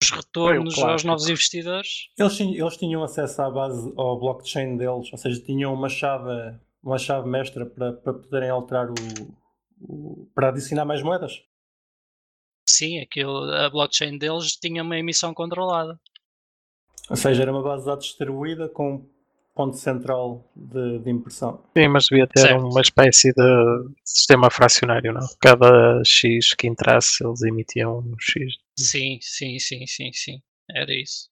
[0.00, 1.08] os retornos aos clássico.
[1.08, 1.88] novos investidores.
[2.16, 6.30] Eles, tinham- eles tinham acesso à base, ao blockchain deles, ou seja, tinham uma chave,
[6.80, 8.94] uma chave mestra para, para poderem alterar o,
[9.80, 11.42] o- para adicionar mais moedas.
[12.68, 15.98] Sim, aquilo, a blockchain deles tinha uma emissão controlada.
[17.10, 19.08] Ou seja, era uma base de dados distribuída com
[19.58, 21.60] ponto central de, de impressão.
[21.76, 22.64] Sim, mas devia ter Certo.
[22.64, 25.26] uma espécie de sistema fracionário, não?
[25.40, 28.54] Cada X que entrasse, eles emitiam um X.
[28.78, 30.40] Sim, sim, sim, sim, sim.
[30.70, 31.28] Era isso.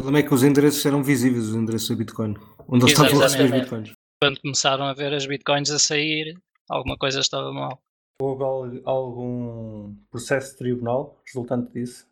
[0.00, 2.36] O problema é que os endereços eram visíveis, os endereços da Bitcoin.
[2.68, 3.50] Onde eles estavam a receber os.
[3.50, 3.92] Bitcoins.
[4.22, 6.38] Quando começaram a ver as bitcoins a sair,
[6.68, 7.82] alguma coisa estava mal.
[8.22, 12.06] Houve al- algum processo de tribunal resultante disso?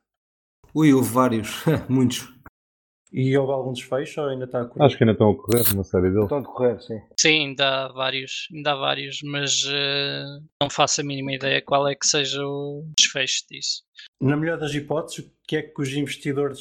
[0.74, 2.32] Ui, houve vários, muitos.
[3.18, 4.84] E houve algum desfecho ou ainda está a correr?
[4.84, 6.24] Acho que ainda estão a correr uma série deles.
[6.24, 7.00] Estão a decorrer, sim.
[7.18, 10.24] Sim, ainda há vários, ainda há vários, mas eh,
[10.62, 13.82] não faço a mínima ideia qual é que seja o desfecho disso.
[14.20, 16.60] Na melhor das hipóteses, o que é que os investidores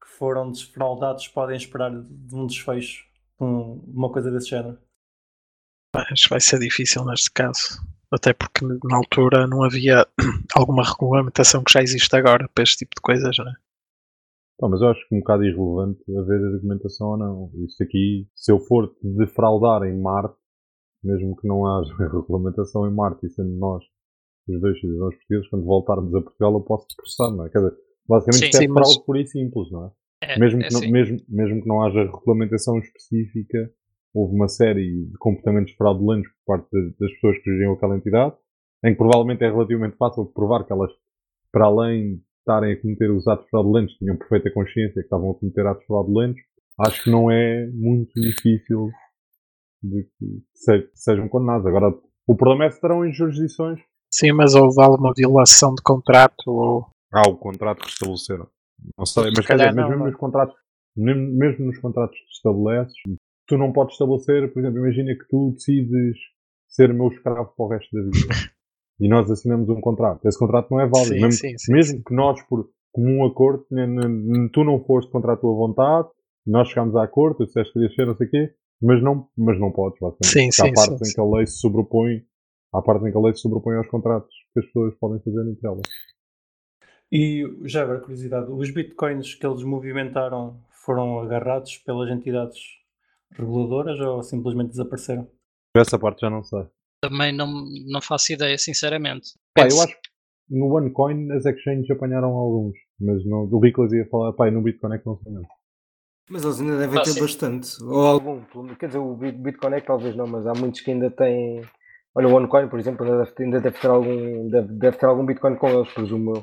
[0.00, 3.04] que foram desfraudados podem esperar de um desfecho?
[3.40, 4.78] Um- uma coisa desse género?
[5.96, 7.80] Mas vai ser difícil neste caso.
[8.12, 10.06] Até porque na altura não havia
[10.54, 13.54] alguma regulamentação que já existe agora para este tipo de coisas, não é?
[14.58, 17.50] Pá, mas eu acho que é um bocado irrelevante haver argumentação ou não.
[17.64, 20.36] Isto aqui, se eu for defraudar em Marte,
[21.02, 23.84] mesmo que não haja regulamentação em Marte, e sendo nós
[24.48, 27.50] os dois cidadãos portugueses, quando voltarmos a Portugal, eu posso te processar, não é?
[27.50, 27.76] Quer dizer,
[28.08, 29.90] basicamente Sim, isto é sim, mas- fraude pura e simples, não é?
[30.22, 30.90] É, mesmo, é que não, assim.
[30.90, 33.70] mesmo, mesmo que não haja regulamentação específica,
[34.14, 38.34] houve uma série de comportamentos fraudulentos por parte de- das pessoas que geriam aquela entidade,
[38.84, 40.90] em que provavelmente é relativamente fácil de provar que elas,
[41.52, 45.66] para além estarem a cometer os atos fraudulentos, tinham perfeita consciência que estavam a cometer
[45.66, 46.40] atos fraudulentos.
[46.80, 48.90] Acho que não é muito difícil
[49.82, 51.66] de que se- sejam condenados.
[51.66, 51.94] Agora,
[52.26, 53.80] o problema é se estarão em jurisdições.
[54.10, 56.86] Sim, mas houve alguma violação de contrato ou.
[57.12, 58.48] Há o contrato que estabeleceram.
[58.96, 60.06] Não sei, mas quer dizer, não, mesmo não.
[60.06, 60.56] nos contratos,
[60.96, 62.94] mesmo, mesmo nos contratos que estabeleces,
[63.46, 66.16] tu não podes estabelecer, por exemplo, imagina que tu decides
[66.68, 68.28] ser meu escravo para o resto da vida.
[69.00, 70.26] e nós assinamos um contrato.
[70.26, 71.14] Esse contrato não é válido.
[71.14, 72.02] Sim, mesmo sim, sim, mesmo sim.
[72.02, 76.08] que nós, por comum acordo, n- n- tu não foste contra a tua vontade,
[76.46, 79.28] nós chegámos a acordo, tu disseste que querias ser, não sei o quê, mas não,
[79.36, 80.52] mas não podes, basicamente.
[80.52, 82.22] Sim, há partes sim, em que a lei se sobrepõe,
[82.72, 85.48] há partes em que a lei se sobrepõe aos contratos que as pessoas podem fazer
[85.48, 85.82] entre elas.
[87.10, 92.58] E já agora, curiosidade, os bitcoins que eles movimentaram foram agarrados pelas entidades
[93.30, 95.28] reguladoras ou simplesmente desapareceram?
[95.74, 96.66] Essa parte já não sei.
[97.00, 99.30] Também não, não faço ideia, sinceramente.
[99.54, 100.08] Pá, eu acho que
[100.50, 104.94] no OneCoin as exchanges apanharam alguns, mas no, o Ricolas ia falar, pá, no Bitcoin
[104.94, 105.48] é que não sei mesmo.
[106.30, 107.20] Mas eles ainda devem Ah, ter sim.
[107.20, 107.82] bastante.
[107.82, 108.40] Ou algum.
[108.78, 111.62] Quer dizer, o Bit- Bitcoin é que talvez não, mas há muitos que ainda têm.
[112.14, 114.48] Olha, o OneCoin, por exemplo, ainda deve, ter- ainda deve ter algum.
[114.50, 116.42] Deve, deve ter algum Bitcoin com eles, presumo eu.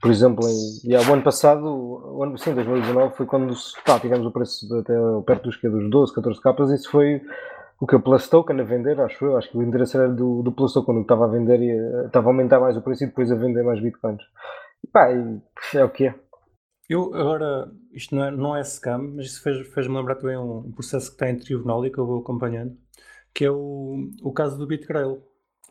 [0.00, 3.52] Por exemplo, em, e, ah, o ano passado, o ano, sim, 2019, foi quando
[3.84, 4.94] tá, tivemos o preço de, até
[5.26, 6.70] perto dos, que, dos 12, 14 capas.
[6.70, 7.20] Isso foi
[7.80, 9.36] o que o Plus Token a vender, acho eu.
[9.36, 12.06] Acho que o endereço era do, do Plus Token, que estava a vender e eh,
[12.06, 14.22] estava a aumentar mais o preço e depois a vender mais Bitcoins.
[14.84, 15.40] E pá, e,
[15.74, 16.14] é o que é.
[16.88, 20.58] Eu agora, isto não é, não é scam, mas isso fez- fez-me lembrar também um,
[20.58, 22.76] um processo que está em tribunal e que eu vou acompanhando,
[23.34, 25.22] que é o, o caso do BitGrail,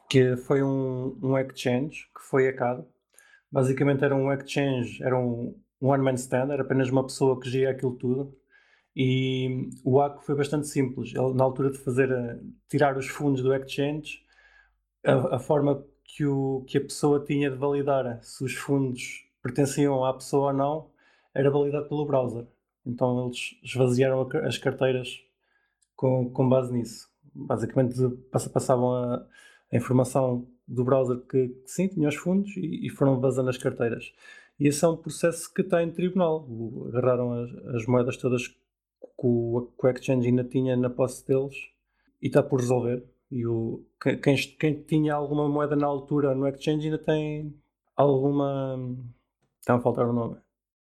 [0.10, 2.86] que foi um, um exchange que foi hackado.
[3.51, 7.95] Basicamente era um exchange, era um one-man stand, era apenas uma pessoa que geria aquilo
[7.97, 8.36] tudo.
[8.96, 11.14] E o hack foi bastante simples.
[11.14, 12.39] Ele, na altura de fazer, a-
[12.70, 14.22] tirar os fundos do exchange,
[15.06, 20.04] a, a forma que, o, que a pessoa tinha de validar se os fundos pertenciam
[20.06, 20.89] à pessoa ou não
[21.34, 22.46] era validado pelo browser.
[22.86, 25.20] Então eles esvaziaram as carteiras
[25.96, 27.10] com, com base nisso.
[27.34, 27.96] Basicamente
[28.32, 29.28] passa- passavam a,
[29.72, 33.58] a informação do browser que, que sim, tinha os fundos e, e foram vazando as
[33.58, 34.14] carteiras.
[34.60, 36.48] E esse é um processo que está em tribunal.
[36.88, 38.48] Agarraram as, as moedas todas
[39.20, 41.55] que o, que o exchange ainda tinha na posse deles
[42.22, 43.03] e está por resolver.
[43.32, 47.55] E o, quem, quem, tinha alguma moeda na altura no exchange ainda tem
[47.95, 48.78] alguma.
[49.59, 50.38] Está a faltar o nome.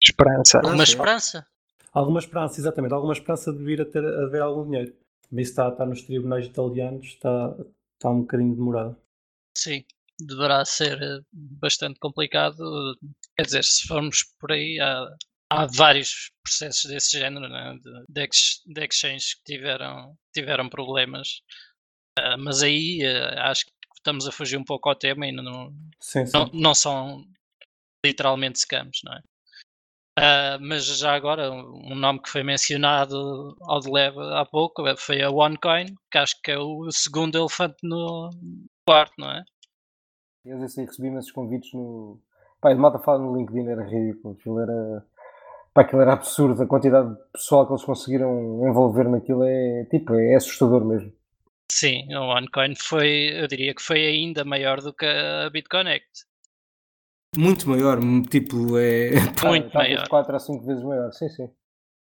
[0.01, 0.61] Esperança.
[0.63, 0.91] Uma sim.
[0.91, 1.45] esperança?
[1.91, 4.93] Alguma esperança, exatamente, alguma esperança de vir a ter a haver algum dinheiro.
[5.31, 7.55] Mas isso está, está nos tribunais italianos, está,
[7.95, 8.95] está um bocadinho demorado.
[9.57, 9.83] Sim,
[10.19, 12.95] deverá ser eh, bastante complicado.
[13.35, 15.09] Quer dizer, se formos por aí, há
[15.51, 17.77] há vários processos desse género, né?
[17.81, 21.41] de, de, ex, de exchanges que tiveram, tiveram problemas.
[22.19, 25.73] Uh, mas aí uh, acho que estamos a fugir um pouco ao tema e não,
[25.99, 26.37] Sim, sim.
[26.37, 27.23] não, não são
[28.05, 29.21] literalmente scams, não é?
[30.19, 35.21] Uh, mas já agora, um nome que foi mencionado ao de leve há pouco foi
[35.21, 38.29] a OneCoin, que acho que é o segundo elefante no
[38.85, 39.45] quarto, não é?
[40.45, 42.19] Eu que recebi imensos convites no.
[42.59, 44.33] Pai, de malta fala no LinkedIn era ridículo.
[44.33, 45.05] Aquilo era.
[45.73, 46.61] Pá, aquilo era absurdo.
[46.61, 51.13] A quantidade de pessoal que eles conseguiram envolver naquilo é tipo, é assustador mesmo.
[51.71, 56.25] Sim, a OneCoin foi, eu diria que foi ainda maior do que a BitConnect.
[57.37, 57.99] Muito maior,
[58.29, 59.11] tipo, é.
[59.45, 60.07] Muito Talvez maior.
[60.07, 61.49] 4 a 5 vezes maior, sim, sim.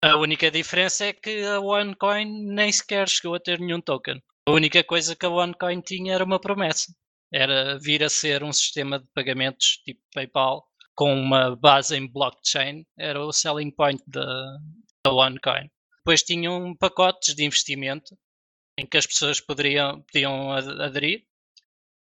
[0.04, 4.22] A única diferença é que a OneCoin nem sequer chegou a ter nenhum token.
[4.46, 6.94] A única coisa que a OneCoin tinha era uma promessa.
[7.32, 12.86] Era vir a ser um sistema de pagamentos tipo PayPal com uma base em blockchain.
[12.98, 14.58] Era o selling point da,
[15.06, 15.70] da OneCoin.
[16.00, 18.18] Depois tinham pacotes de investimento
[18.78, 21.24] em que as pessoas poderiam, podiam ad- aderir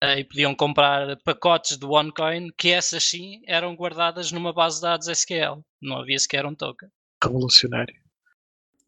[0.02, 4.82] eh, e podiam comprar pacotes de OneCoin que essas sim eram guardadas numa base de
[4.82, 5.64] dados SQL.
[5.80, 6.88] Não havia sequer um token.
[7.22, 7.94] Revolucionário.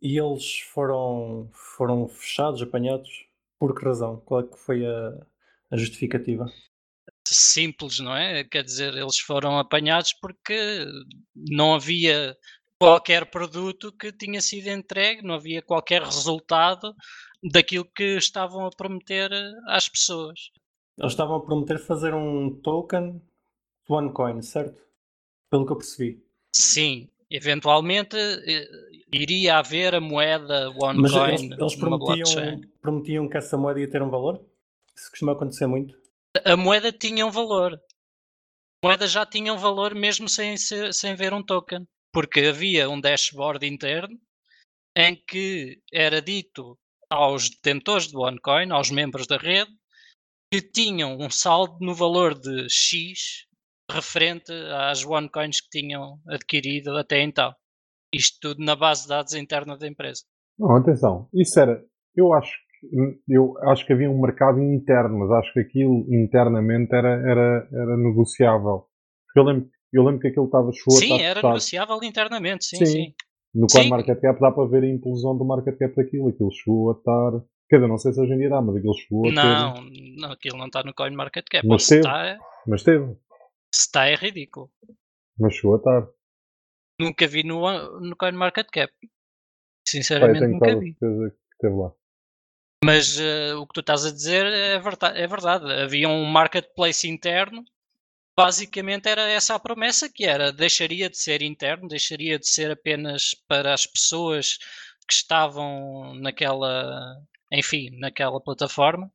[0.01, 3.26] E eles foram, foram fechados, apanhados?
[3.59, 4.18] Por que razão?
[4.20, 5.26] Qual é que foi a,
[5.70, 6.51] a justificativa?
[7.26, 8.44] Simples, não é?
[8.44, 10.84] Quer dizer, eles foram apanhados porque
[11.34, 12.36] não havia
[12.78, 16.94] qualquer produto que tinha sido entregue, não havia qualquer resultado
[17.42, 19.30] daquilo que estavam a prometer
[19.68, 20.50] às pessoas.
[20.98, 23.18] Eles estavam a prometer fazer um token
[23.86, 24.82] de OneCoin, certo?
[25.50, 26.22] Pelo que eu percebi.
[26.54, 28.68] Sim, eventualmente eh,
[29.12, 33.90] iria haver a moeda Mas OneCoin eles, eles numa prometiam, prometiam que essa moeda ia
[33.90, 34.44] ter um valor?
[34.96, 35.99] Isso costuma acontecer muito.
[36.44, 37.74] A moeda tinha um valor.
[37.74, 41.86] A moeda já tinha um valor mesmo sem, sem ver um token.
[42.12, 44.18] Porque havia um dashboard interno
[44.96, 46.76] em que era dito
[47.08, 49.70] aos detentores do OneCoin, aos membros da rede,
[50.52, 53.46] que tinham um saldo no valor de X
[53.90, 57.54] referente às OneCoins que tinham adquirido até então.
[58.12, 60.22] Isto tudo na base de dados interna da empresa.
[60.58, 61.28] Não, atenção.
[61.32, 61.84] Isso era.
[62.14, 62.52] Eu acho
[63.28, 67.96] eu acho que havia um mercado interno, mas acho que aquilo internamente era, era, era
[67.96, 68.86] negociável.
[69.36, 72.86] Eu lembro, eu lembro que aquilo estava a Sim, era negociável internamente, sim, Sim.
[72.86, 73.14] sim.
[73.54, 73.78] No Sim.
[73.80, 76.28] CoinMarketCap dá para ver a implosão do market cap daquilo.
[76.28, 77.32] Aquilo chegou a estar.
[77.68, 80.20] Quer dizer, não sei se hoje em dia dá, mas aquilo chegou a Não, ter.
[80.20, 81.66] não, aquilo não está no CoinMarketCap.
[81.66, 82.06] Mas Ou se teve.
[82.06, 83.16] está, Mas teve.
[83.74, 84.70] se está é ridículo.
[85.38, 86.08] Mas chegou a estar.
[87.00, 88.92] Nunca vi no, no CoinMarketCap.
[89.00, 90.92] Pá, eu Sinceramente tenho nunca vi.
[90.94, 91.06] que
[91.54, 91.92] esteve lá.
[92.82, 95.70] Mas eh, o que tu estás a dizer é verdade, é verdade.
[95.70, 97.62] Havia um marketplace interno.
[98.36, 103.34] Basicamente era essa a promessa que era, deixaria de ser interno, deixaria de ser apenas
[103.46, 104.56] para as pessoas
[105.06, 107.20] que estavam naquela,
[107.52, 109.12] enfim, naquela plataforma.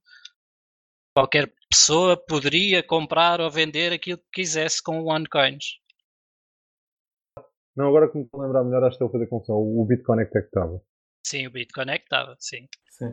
[1.15, 5.79] Qualquer pessoa poderia comprar ou vender aquilo que quisesse com o OneCoins.
[7.75, 9.55] Não, agora que me estou a lembrar melhor, acho que estou a fazer confusão.
[9.57, 10.81] O BitConnect é que estava.
[11.25, 12.67] Sim, o BitConnect estava, sim.
[12.89, 13.11] Sim.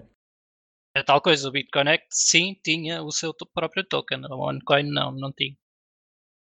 [0.95, 5.33] É tal coisa, o BitConnect sim tinha o seu próprio token, o OneCoin não, não
[5.33, 5.57] tinha.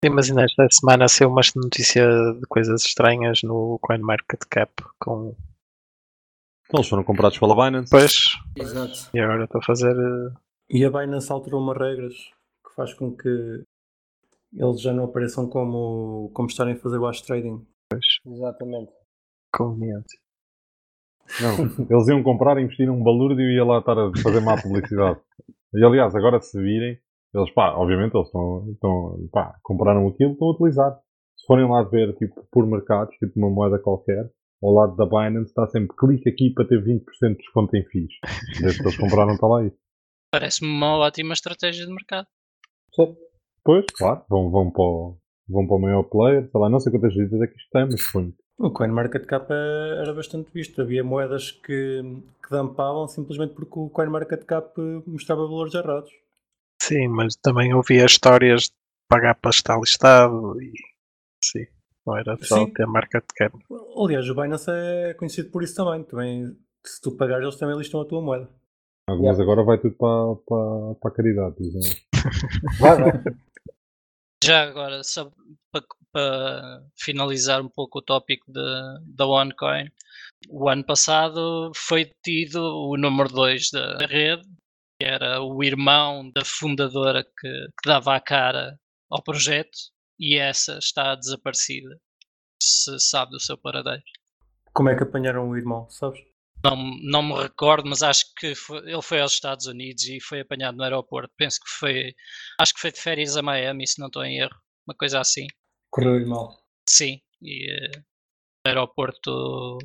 [0.05, 2.05] Sim, mas ainda esta semana saiu uma notícia
[2.35, 5.35] de coisas estranhas no CoinMarketCap com.
[6.73, 7.91] Eles foram comprados pela Binance.
[7.91, 8.15] Pois,
[8.57, 9.11] Exato.
[9.15, 9.95] e agora estou a fazer.
[9.97, 10.35] eh,
[10.69, 13.63] E a Binance alterou umas regras que faz com que
[14.53, 17.65] eles já não apareçam como, como estarem a fazer wash trading.
[18.27, 18.93] Exatamente.
[19.53, 20.19] conveniente.
[21.41, 25.19] Não, eles iam comprar, investir num balúrdio e ia lá estar a fazer má publicidade.
[25.75, 26.99] E aliás, agora se virem,
[27.35, 30.99] eles, pá, obviamente eles estão, estão pá, compraram aquilo, estão a utilizar.
[31.37, 34.31] Se forem lá ver, tipo, por mercados, tipo uma moeda qualquer,
[34.63, 38.13] ao lado da Binance está sempre clique aqui para ter 20% de desconto em FIIs.
[38.61, 39.77] Desde que eles compraram, está lá isso.
[40.31, 42.27] Parece-me uma ótima estratégia de mercado.
[43.65, 45.19] Pois, claro, vão, vão, para o,
[45.49, 47.87] vão para o maior player, sei lá, não sei quantas vezes é que isto tem,
[47.87, 48.35] mas suponho.
[48.59, 50.81] O CoinMarketCap é- era bastante visto.
[50.81, 52.03] Havia moedas que,
[52.43, 56.11] que dampavam simplesmente porque o CoinMarketCap mostrava valores errados.
[56.81, 58.75] Sim, mas também ouvia histórias de
[59.09, 60.73] pagar para estar listado e.
[61.45, 61.67] Sim,
[62.07, 62.73] não era só Sim.
[62.73, 63.57] ter market cap.
[64.03, 66.03] Aliás, o Binance é conhecido por isso também.
[66.05, 68.49] também se tu pagares, eles também listam a tua moeda.
[69.09, 71.57] Algumas agora vai tudo para, para, para a caridade.
[72.81, 73.13] Vai, vai.
[74.43, 75.31] Já agora, só
[75.71, 75.85] para
[76.97, 79.91] finalizar um pouco o tópico da OneCoin,
[80.49, 84.43] o ano passado foi detido o número 2 da rede,
[85.01, 88.79] que era o irmão da fundadora que, que dava a cara
[89.11, 89.77] ao projeto,
[90.19, 91.99] e essa está desaparecida.
[92.63, 94.03] se sabe do seu paradeiro.
[94.73, 96.21] Como é que apanharam o irmão, sabes?
[96.65, 100.41] Não, não me recordo, mas acho que foi- ele foi aos Estados Unidos e foi
[100.41, 101.31] apanhado no aeroporto.
[101.37, 102.15] Penso que foi.
[102.59, 104.57] Acho que foi de férias a Miami, se não estou em erro.
[104.87, 105.47] Uma coisa assim.
[105.95, 106.59] Correu-lhe mal.
[106.89, 107.21] Sim.
[107.41, 107.99] E eh,
[108.67, 109.79] no aeroporto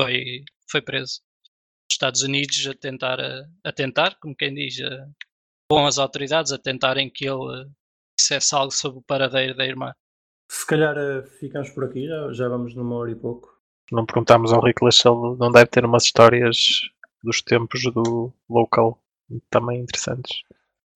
[0.00, 1.20] foi, foi preso.
[1.20, 5.06] Nos Estados Unidos a tentar, eh, a tentar, como quem diz, eh,
[5.70, 7.66] com as autoridades a tentarem que ele eh,
[8.18, 9.92] dissesse algo sobre o paradeiro da irmã.
[10.50, 13.54] Se calhar eh, ficamos por aqui, já, já vamos numa hora e pouco.
[13.92, 16.56] Não perguntámos ao Rick se ele não deve ter umas histórias
[17.22, 18.98] dos tempos do local
[19.50, 20.42] também interessantes.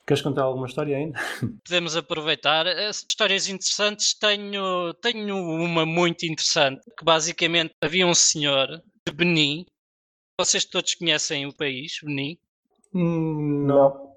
[0.06, 1.18] Queres contar alguma história ainda?
[1.64, 2.66] podemos aproveitar.
[2.66, 9.64] As histórias interessantes, tenho, tenho uma muito interessante, que basicamente havia um senhor de Benin.
[10.38, 12.38] Vocês todos conhecem o país, Benin?
[12.92, 14.14] Hum, não.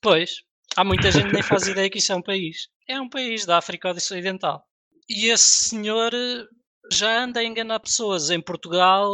[0.00, 0.42] Pois,
[0.76, 2.68] há muita gente que nem faz ideia que isso é um país.
[2.88, 4.64] É um país da África Ocidental.
[5.10, 6.46] E esse senhor eh,
[6.90, 9.10] já anda a enganar pessoas em Portugal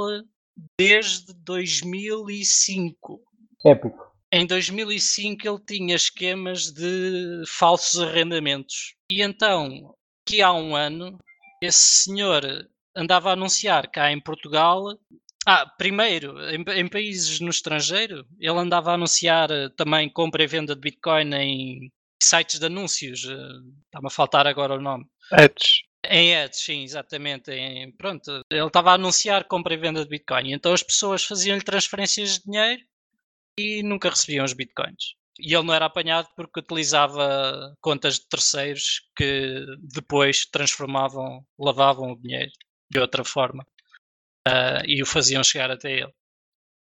[0.78, 3.20] desde 2005.
[3.64, 4.13] Épico.
[4.36, 8.94] Em 2005 ele tinha esquemas de falsos arrendamentos.
[9.08, 9.94] E então,
[10.26, 11.16] que há um ano,
[11.62, 12.42] esse senhor
[12.96, 14.98] andava a anunciar cá em Portugal.
[15.46, 20.46] Ah, primeiro, em, em países no estrangeiro, ele andava a anunciar eh, também compra e
[20.48, 23.24] venda de Bitcoin em sites de anúncios.
[23.24, 23.34] eh,
[23.86, 25.04] Está-me a faltar agora o nome.
[25.32, 25.84] Edge.
[26.08, 27.52] Em ads, sim, exatamente.
[27.52, 30.52] Em- pronto, ele estava a anunciar compra e venda de Bitcoin.
[30.52, 32.82] Então as pessoas faziam-lhe transferências de dinheiro
[33.58, 35.14] e nunca recebiam os Bitcoins.
[35.38, 42.20] E ele não era apanhado porque utilizava contas de terceiros que depois transformavam, lavavam o
[42.20, 42.52] dinheiro
[42.90, 43.66] de outra forma
[44.46, 46.12] ah, e o faziam chegar até ele.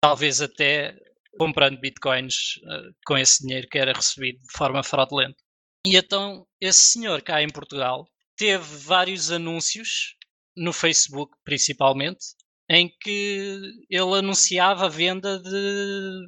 [0.02, 0.98] Talvez até
[1.38, 5.42] comprando Bitcoins ah, com esse dinheiro que era recebido de forma fraudulenta.
[5.86, 10.16] E então esse senhor cá em Portugal teve vários anúncios
[10.56, 12.26] no Facebook principalmente
[12.74, 13.60] em que
[13.90, 16.28] ele anunciava a venda de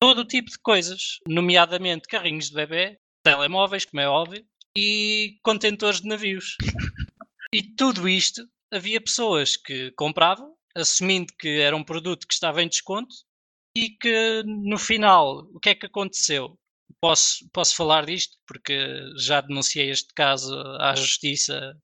[0.00, 6.00] todo o tipo de coisas, nomeadamente carrinhos de bebê, telemóveis, como é óbvio, e contentores
[6.00, 6.56] de navios.
[7.52, 12.68] E tudo isto havia pessoas que compravam, assumindo que era um produto que estava em
[12.68, 13.14] desconto
[13.76, 16.58] e que no final, o que é que aconteceu?
[17.00, 18.76] Posso, posso falar disto porque
[19.18, 21.76] já denunciei este caso à justiça,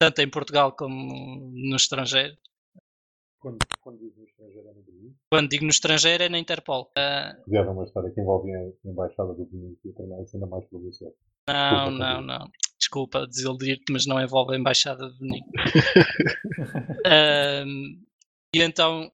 [0.00, 2.36] tanto em Portugal como no estrangeiro.
[3.42, 6.92] Quando, quando diz no estrangeiro é no Benin, Quando digo no estrangeiro é na Interpol.
[7.44, 11.12] Fizeram uma história que envolvia a embaixada do Benin e tornar isso ainda mais provincial.
[11.48, 12.50] não, não, não.
[12.78, 15.42] Desculpa desiludir-te, mas não envolve a Embaixada de Benin.
[17.04, 18.00] Ahm,
[18.54, 19.10] e então,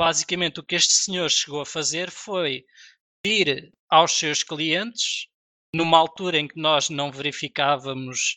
[0.00, 2.64] basicamente, o que este senhor chegou a fazer foi
[3.24, 5.28] ir aos seus clientes,
[5.74, 8.36] numa altura em que nós não verificávamos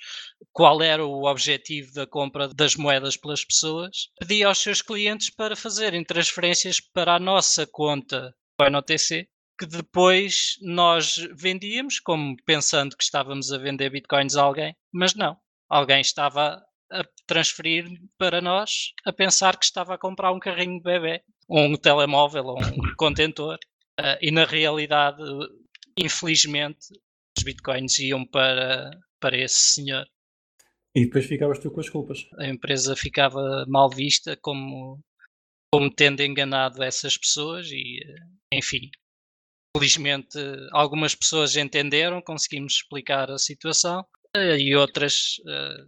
[0.52, 5.56] qual era o objetivo da compra das moedas pelas pessoas, pedir aos seus clientes para
[5.56, 9.28] fazerem transferências para a nossa conta ONOTC,
[9.60, 15.38] que depois nós vendíamos, como pensando que estávamos a vender bitcoins a alguém, mas não.
[15.70, 17.86] Alguém estava a transferir
[18.18, 22.60] para nós a pensar que estava a comprar um carrinho de bebê, um telemóvel, ou
[22.60, 23.58] um contentor.
[24.00, 25.24] Ah, e na realidade,
[25.98, 26.88] infelizmente,
[27.38, 30.06] os bitcoins iam para, para esse senhor.
[30.96, 32.28] E depois ficavas tu com as culpas.
[32.40, 35.00] A empresa ficava mal vista como,
[35.72, 38.90] como tendo enganado essas pessoas e, eh, enfim,
[39.76, 40.40] felizmente
[40.72, 44.04] algumas pessoas entenderam, conseguimos explicar a situação
[44.36, 45.86] eh, e outras eh,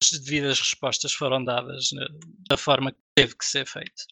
[0.00, 1.90] as devidas respostas foram dadas
[2.48, 4.04] da forma que teve que ser feito.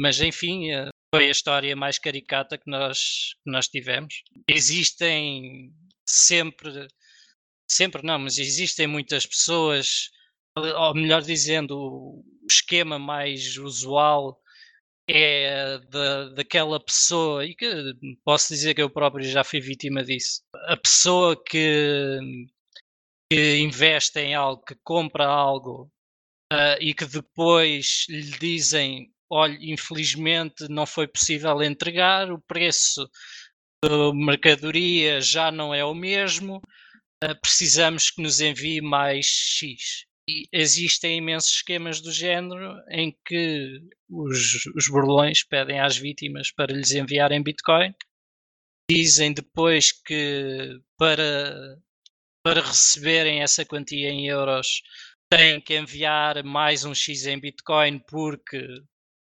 [0.00, 0.68] Mas enfim,
[1.12, 4.22] foi a história mais caricata que nós, que nós tivemos.
[4.48, 5.72] Existem
[6.14, 6.88] sempre,
[7.70, 10.10] sempre não, mas existem muitas pessoas,
[10.56, 14.40] ou melhor dizendo, o esquema mais usual
[15.08, 17.66] é da, daquela pessoa, e que
[18.24, 20.42] posso dizer que eu próprio já fui vítima disso.
[20.66, 22.18] A pessoa que,
[23.30, 25.90] que investe em algo, que compra algo
[26.52, 33.08] ah, e que depois lhe dizem: olha, infelizmente não foi possível entregar, o preço
[33.88, 36.60] da mercadoria já não é o mesmo,
[37.22, 40.06] ah, precisamos que nos envie mais X.
[40.28, 46.72] E existem imensos esquemas do género em que os, os burlões pedem às vítimas para
[46.72, 47.94] lhes enviarem Bitcoin,
[48.90, 51.78] dizem depois que para,
[52.42, 54.82] para receberem essa quantia em euros
[55.30, 58.66] têm que enviar mais um X em Bitcoin porque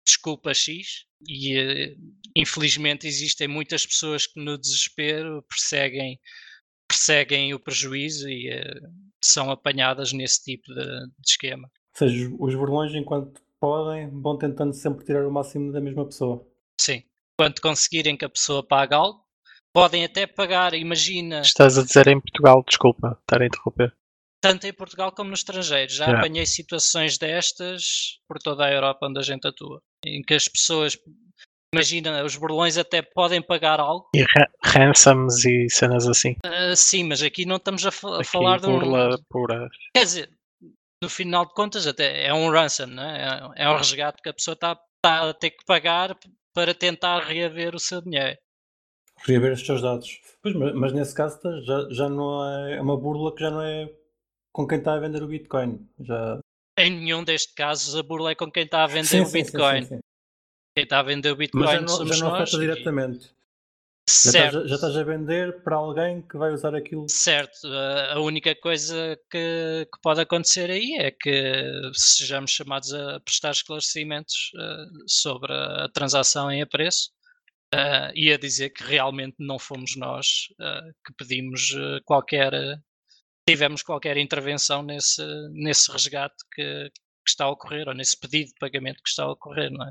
[0.06, 1.94] desculpa X e eh,
[2.36, 6.18] infelizmente existem muitas pessoas que no desespero perseguem
[6.88, 8.80] perseguem o prejuízo e eh,
[9.24, 11.70] são apanhadas nesse tipo de, de esquema.
[11.96, 16.46] seja, os burlões, enquanto podem, vão tentando sempre tirar o máximo da mesma pessoa.
[16.80, 17.02] Sim.
[17.38, 19.24] Quando conseguirem que a pessoa pague algo,
[19.72, 23.94] podem até pagar, imagina, Estás a dizer em Portugal, desculpa, estar a interromper.
[24.42, 25.90] tanto em Portugal como no estrangeiro.
[25.90, 26.18] Já Yeah.
[26.20, 30.96] apanhei situações destas por toda a Europa onde a gente atua, em que as pessoas,
[31.74, 34.08] imagina, os burlões até podem pagar algo.
[34.14, 36.36] E ra- ransoms e cenas assim.
[36.44, 38.78] Ah, sim, mas aqui não estamos a, fa- a Aqui, falar de um.
[38.78, 39.68] burla pura.
[39.96, 40.30] Quer dizer,
[41.02, 43.50] no final de contas, até é um ransom, né?
[43.56, 46.16] é, é um resgate que a pessoa está tá a ter que pagar
[46.54, 48.36] para tentar reaver o seu dinheiro.
[49.24, 50.20] Reaver os seus dados.
[50.42, 53.50] Pois, mas, mas nesse caso tá, já, já não é, é uma burla que já
[53.50, 53.88] não é
[54.52, 55.88] com quem está a vender o Bitcoin.
[56.00, 56.38] Já...
[56.78, 59.82] Em nenhum destes casos, a burla é com quem está a vender Sim, o Bitcoin.
[59.82, 60.00] sim, sim.
[60.74, 62.40] Quem está a vender o Bitcoin Mas já não, somos já não nós.
[62.42, 63.24] afeta e- diretamente.
[64.24, 64.46] Já Certo.
[64.46, 67.06] estás, a- já estás a vender para alguém que vai usar aquilo.
[67.08, 67.66] Certo,
[68.10, 74.50] a única coisa que, que pode acontecer aí é que sejamos chamados a prestar esclarecimentos
[74.58, 77.10] eh, sobre a transação em apreço
[77.72, 81.72] eh, e a dizer que realmente não fomos nós eh, que pedimos
[82.04, 82.52] qualquer,
[83.46, 85.22] tivemos qualquer intervenção nesse,
[85.52, 89.32] nesse resgate que, que está a ocorrer ou nesse pedido de pagamento que está a
[89.32, 89.90] ocorrer, não é?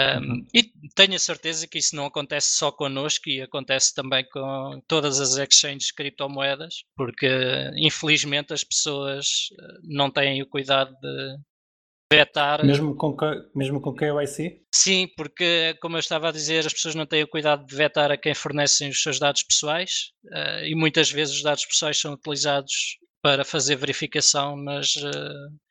[0.00, 4.82] Um, E tenho a certeza que isso não acontece só connosco e acontece também com
[4.88, 7.28] todas as exchanges de criptomoedas, porque
[7.76, 11.36] infelizmente as pessoas eh, não têm o cuidado de
[12.12, 12.64] vetar.
[12.64, 13.16] Mesmo com,
[13.54, 14.62] mesmo com KYC?
[14.72, 18.10] Sim, porque, como eu estava a dizer, as pessoas não têm o cuidado de vetar
[18.10, 22.12] a quem fornecem os seus dados pessoais eh, e muitas vezes os dados pessoais são
[22.12, 25.63] utilizados para fazer verificação nas, eh, nas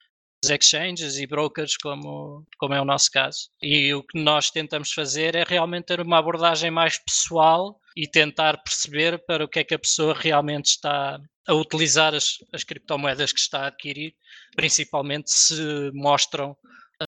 [0.50, 3.50] exchanges e brokers, como, como é o nosso caso.
[3.62, 8.58] E o que nós tentamos fazer é realmente ter uma abordagem mais pessoal e tentar
[8.64, 13.32] perceber para o que é que a pessoa realmente está a utilizar as, as criptomoedas
[13.32, 14.16] que está a adquirir,
[14.56, 16.56] principalmente se mostram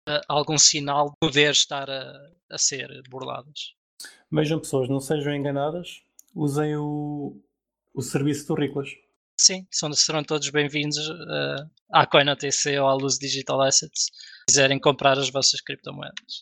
[0.07, 2.13] eh, algum sinal de poder estar a,
[2.51, 3.73] a ser burladas.
[4.31, 6.01] Vejam pessoas, não sejam enganadas,
[6.33, 7.41] usem o,
[7.93, 8.89] o serviço do Riclas.
[9.37, 14.79] Sim, são, serão todos bem-vindos eh, à CoinOTC ou à Luz Digital Assets, se quiserem
[14.79, 16.39] comprar as vossas criptomoedas.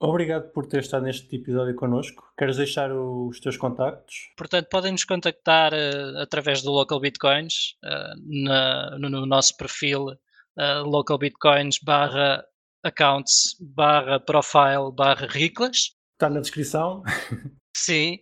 [0.00, 2.22] Obrigado por ter estado neste episódio connosco.
[2.38, 4.14] Queres deixar os teus contactos?
[4.36, 8.12] Portanto, podem nos contactar eh, através do Local Bitcoins eh,
[8.44, 10.10] na- no, no nosso perfil
[10.58, 12.44] eh, Local Bitcoins barra
[12.84, 15.96] accounts barra profile barra riclas.
[16.16, 17.02] Está na descrição.
[17.74, 18.18] Sim.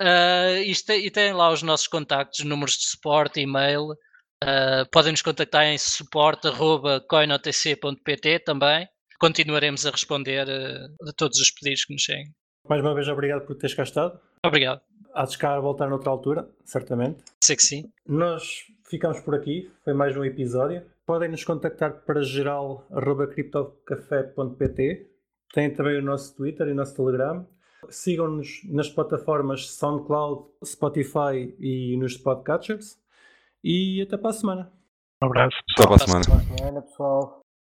[0.00, 3.94] Eh, isto e tem lá os nossos contactos, números de suporte, e-mail.
[4.42, 8.86] Eh, podem nos contactar em suporte.coinotc.pt também.
[9.18, 12.30] Continuaremos a responder eh, a todos os pedidos que nos cheguem.
[12.68, 14.20] Mais uma vez, obrigado por teres cá estado.
[14.44, 14.82] Obrigado.
[15.14, 17.22] Há de cá a voltar noutra altura, certamente.
[17.40, 17.90] Sei que sim.
[18.06, 19.72] Nós ficamos por aqui.
[19.84, 20.82] Foi mais um episódio.
[21.06, 25.10] Podem nos contactar para geral.criptocafé.pt.
[25.54, 27.46] Tem também o nosso Twitter e o nosso Telegram.
[27.90, 32.98] Sigam-nos nas plataformas SoundCloud, Spotify e nos podcatchers.
[33.62, 34.72] E até para a semana.
[35.22, 35.56] Um abraço.
[35.76, 36.24] Até para a semana.
[36.26, 37.43] Boa semana, pessoal.